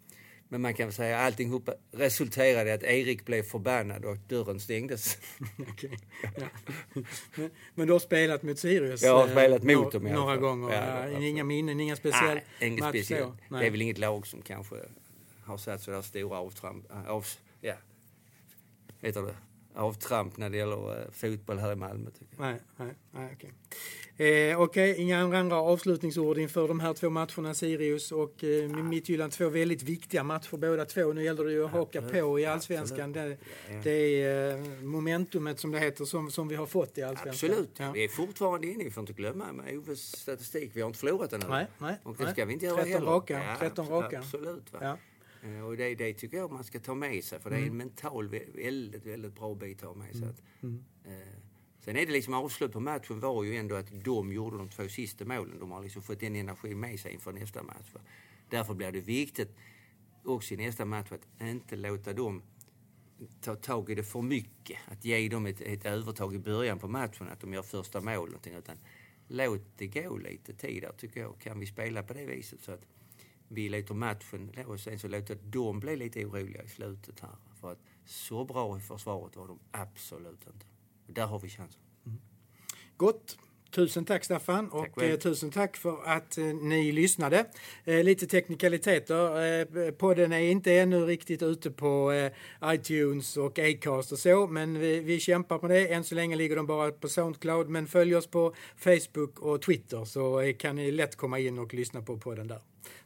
Men 0.48 0.60
man 0.60 0.74
kan 0.74 0.92
säga 0.92 1.18
att 1.18 1.26
allting 1.26 1.62
resulterade 1.92 2.70
i 2.70 2.72
att 2.72 2.82
Erik 2.82 3.24
blev 3.24 3.42
förbannad 3.42 4.04
och 4.04 4.16
dörren 4.16 4.60
stängdes. 4.60 5.18
okay. 5.72 5.90
ja. 6.22 6.46
men, 7.34 7.50
men, 7.74 7.86
du 7.86 7.92
har 7.92 8.00
spelat 8.00 8.42
mot 8.42 8.58
Sirius? 8.58 9.02
Jag 9.02 9.16
har 9.16 9.28
spelat 9.28 9.64
eh, 9.64 9.76
mot 9.76 9.92
dem 9.92 10.06
i 10.06 10.12
Några 10.12 10.36
gånger? 10.36 10.72
Ja, 10.72 11.08
ja, 11.08 11.18
inga 11.18 11.44
minnen, 11.44 11.80
inga 11.80 11.96
speciella 11.96 12.34
Nej, 12.34 12.44
inget 12.60 12.84
speciellt. 12.84 13.34
Det 13.48 13.66
är 13.66 13.70
väl 13.70 13.82
inget 13.82 13.98
lag 13.98 14.26
som 14.26 14.42
kanske 14.42 14.76
har 15.44 15.56
satt 15.56 15.82
så 15.82 15.90
där 15.90 16.02
stora 16.02 16.38
avtramp, 16.38 16.86
av, 17.06 17.26
ja, 17.60 17.74
heter 19.00 19.22
det, 19.22 19.36
avtramp 19.74 20.36
när 20.36 20.50
det 20.50 20.56
gäller 20.56 21.00
uh, 21.00 21.10
fotboll 21.10 21.58
här 21.58 21.72
i 21.72 21.76
Malmö. 21.76 22.10
Nej, 22.38 22.60
nej, 22.76 22.94
nej 23.10 23.30
okej. 23.36 23.52
Eh, 24.18 24.60
Okej, 24.60 24.90
okay. 24.90 25.02
inga 25.02 25.38
andra 25.38 25.56
avslutningsord 25.56 26.38
inför 26.38 26.68
de 26.68 26.80
här 26.80 26.94
två 26.94 27.10
matcherna, 27.10 27.54
Sirius 27.54 28.12
och 28.12 28.44
eh, 28.44 28.68
Midtjylland. 28.68 29.32
Två 29.32 29.48
väldigt 29.48 29.82
viktiga 29.82 30.22
matcher 30.22 30.56
båda 30.56 30.84
två. 30.84 31.12
Nu 31.12 31.24
gäller 31.24 31.44
det 31.44 31.52
ju 31.52 31.64
att 31.64 31.70
haka 31.70 32.02
på 32.02 32.40
i 32.40 32.46
allsvenskan. 32.46 33.12
Det, 33.12 33.36
det 33.82 34.22
är 34.22 34.56
eh, 34.56 34.82
momentumet 34.82 35.60
som 35.60 35.72
det 35.72 35.78
heter 35.78 36.04
som, 36.04 36.30
som 36.30 36.48
vi 36.48 36.54
har 36.54 36.66
fått 36.66 36.98
i 36.98 37.02
allsvenskan. 37.02 37.50
Absolut. 37.50 37.70
Ja. 37.78 37.92
Vi 37.92 38.04
är 38.04 38.08
fortfarande 38.08 38.66
inne, 38.66 38.84
vi 38.84 38.90
får 38.90 39.00
inte 39.00 39.12
glömma 39.12 39.52
med 39.52 39.78
Oves 39.78 40.16
statistik. 40.16 40.70
Vi 40.74 40.80
har 40.80 40.86
inte 40.86 40.98
förlorat 40.98 41.30
den 41.30 41.42
Nej, 41.48 41.66
nej. 41.78 41.96
Och 42.02 42.16
det 42.16 42.30
ska 42.30 42.44
vi 42.44 42.52
inte 42.52 42.66
göra 42.66 42.76
13 42.76 42.92
heller. 42.92 43.06
Raka, 43.06 43.44
ja, 43.44 43.56
13 43.58 43.88
raka. 43.88 44.18
Absolut. 44.18 44.74
Eh, 45.42 45.66
och 45.66 45.76
det, 45.76 45.94
det 45.94 46.14
tycker 46.14 46.36
jag 46.36 46.52
man 46.52 46.64
ska 46.64 46.80
ta 46.80 46.94
med 46.94 47.24
sig 47.24 47.40
för 47.40 47.50
det 47.50 47.56
är 47.56 47.60
en 47.60 47.64
mm. 47.64 47.76
mental 47.76 48.28
väldigt, 48.54 49.06
väldigt 49.06 49.34
bra 49.34 49.54
bit 49.54 49.82
att 49.82 49.88
ha 49.88 49.94
med 49.94 50.12
sig. 50.12 50.22
Mm. 50.22 50.34
mm. 50.62 50.84
Sen 51.86 51.96
är 51.96 52.06
det 52.06 52.12
liksom 52.12 52.34
avslut 52.34 52.72
på 52.72 52.80
matchen 52.80 53.20
var 53.20 53.44
ju 53.44 53.56
ändå 53.56 53.74
att 53.74 54.04
de 54.04 54.32
gjorde 54.32 54.58
de 54.58 54.68
två 54.68 54.88
sista 54.88 55.24
målen. 55.24 55.58
De 55.58 55.70
har 55.70 55.82
liksom 55.82 56.02
fått 56.02 56.20
den 56.20 56.36
energin 56.36 56.80
med 56.80 57.00
sig 57.00 57.12
inför 57.12 57.32
nästa 57.32 57.62
match. 57.62 57.94
Därför 58.50 58.74
blir 58.74 58.92
det 58.92 59.00
viktigt 59.00 59.56
också 60.24 60.54
i 60.54 60.56
nästa 60.56 60.84
match 60.84 61.12
att 61.12 61.40
inte 61.40 61.76
låta 61.76 62.12
dem 62.12 62.42
ta 63.40 63.54
tag 63.54 63.90
i 63.90 63.94
det 63.94 64.02
för 64.02 64.22
mycket. 64.22 64.78
Att 64.86 65.04
ge 65.04 65.28
dem 65.28 65.46
ett, 65.46 65.60
ett 65.60 65.86
övertag 65.86 66.34
i 66.34 66.38
början 66.38 66.78
på 66.78 66.88
matchen, 66.88 67.28
att 67.28 67.40
de 67.40 67.52
gör 67.52 67.62
första 67.62 68.00
mål. 68.00 68.36
Utan 68.44 68.76
låt 69.28 69.62
det 69.76 69.86
gå 69.86 70.16
lite 70.16 70.54
tid 70.54 70.82
där 70.82 70.92
tycker 70.92 71.20
jag. 71.20 71.40
Kan 71.40 71.60
vi 71.60 71.66
spela 71.66 72.02
på 72.02 72.14
det 72.14 72.26
viset 72.26 72.62
så 72.62 72.72
att 72.72 72.82
vi 73.48 73.68
låter 73.68 73.94
matchen 73.94 74.50
och 74.66 74.80
sen 74.80 74.98
så 74.98 75.08
låter 75.08 75.34
dem 75.34 75.80
bli 75.80 75.96
lite 75.96 76.24
oroliga 76.24 76.62
i 76.62 76.68
slutet 76.68 77.20
här. 77.20 77.36
För 77.60 77.72
att 77.72 77.80
så 78.04 78.44
bra 78.44 78.78
i 78.78 78.80
försvaret 78.80 79.36
var 79.36 79.48
de 79.48 79.58
absolut 79.70 80.46
inte. 80.46 80.66
Där 81.06 81.26
har 81.26 81.38
vi 81.38 81.48
chansen. 81.48 81.80
Mm. 82.06 82.18
Gott. 82.96 83.38
Tusen 83.70 84.04
tack 84.04 84.24
Staffan 84.24 84.68
och 84.68 84.86
tack 84.94 85.04
eh, 85.04 85.16
tusen 85.16 85.50
tack 85.50 85.76
för 85.76 86.04
att 86.04 86.38
eh, 86.38 86.44
ni 86.44 86.92
lyssnade. 86.92 87.46
Eh, 87.84 88.04
lite 88.04 88.26
teknikaliteter. 88.26 89.60
Eh, 89.60 89.90
podden 89.90 90.32
är 90.32 90.38
inte 90.38 90.72
ännu 90.72 91.06
riktigt 91.06 91.42
ute 91.42 91.70
på 91.70 92.12
eh, 92.12 92.32
iTunes 92.74 93.36
och 93.36 93.58
Acast 93.58 94.12
och 94.12 94.18
så, 94.18 94.46
men 94.46 94.78
vi, 94.78 95.00
vi 95.00 95.20
kämpar 95.20 95.58
på 95.58 95.68
det. 95.68 95.88
Än 95.92 96.04
så 96.04 96.14
länge 96.14 96.36
ligger 96.36 96.56
de 96.56 96.66
bara 96.66 96.92
på 96.92 97.08
Soundcloud, 97.08 97.68
men 97.68 97.86
följ 97.86 98.16
oss 98.16 98.26
på 98.26 98.54
Facebook 98.76 99.38
och 99.38 99.62
Twitter 99.62 100.04
så 100.04 100.40
eh, 100.40 100.56
kan 100.56 100.76
ni 100.76 100.90
lätt 100.90 101.16
komma 101.16 101.38
in 101.38 101.58
och 101.58 101.74
lyssna 101.74 102.02
på 102.02 102.18
podden 102.18 102.48
där. 102.48 102.60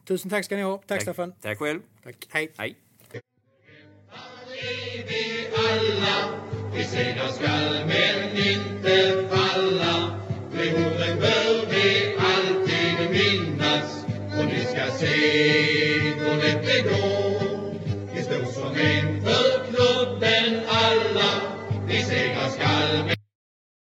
Tusen 0.04 0.30
tack 0.30 0.44
ska 0.44 0.56
ni 0.56 0.62
ha. 0.62 0.76
Tack, 0.76 0.88
tack. 0.88 1.02
Staffan. 1.02 1.32
Tack 1.40 1.58
själv. 1.58 1.80
Tack. 2.02 2.26
Hej. 2.30 2.52
Hej. 2.56 2.76
I 6.74 6.82
seger 6.84 7.28
skall 7.32 7.84
men 7.86 8.36
inte 8.36 9.24
falla. 9.30 10.18
Tre 10.52 10.72
orden 10.74 11.18
bör 11.20 11.66
vi 11.70 12.16
alltid 12.18 13.10
minnas. 13.10 14.04
Och 14.38 14.44
ni 14.46 14.60
ska 14.64 14.90
se 14.98 15.16
hur 16.10 16.36
lätt 16.36 16.66
det 16.66 16.82
går. 16.82 17.74
Vi 18.14 18.22
står 18.22 18.52
som 18.52 18.72
en 18.74 19.22
för 19.24 19.64
klubben 19.70 20.60
alla. 20.68 21.30
Vi 21.86 22.02
segrar 22.02 22.48
skall 22.48 23.04
men 23.06 23.19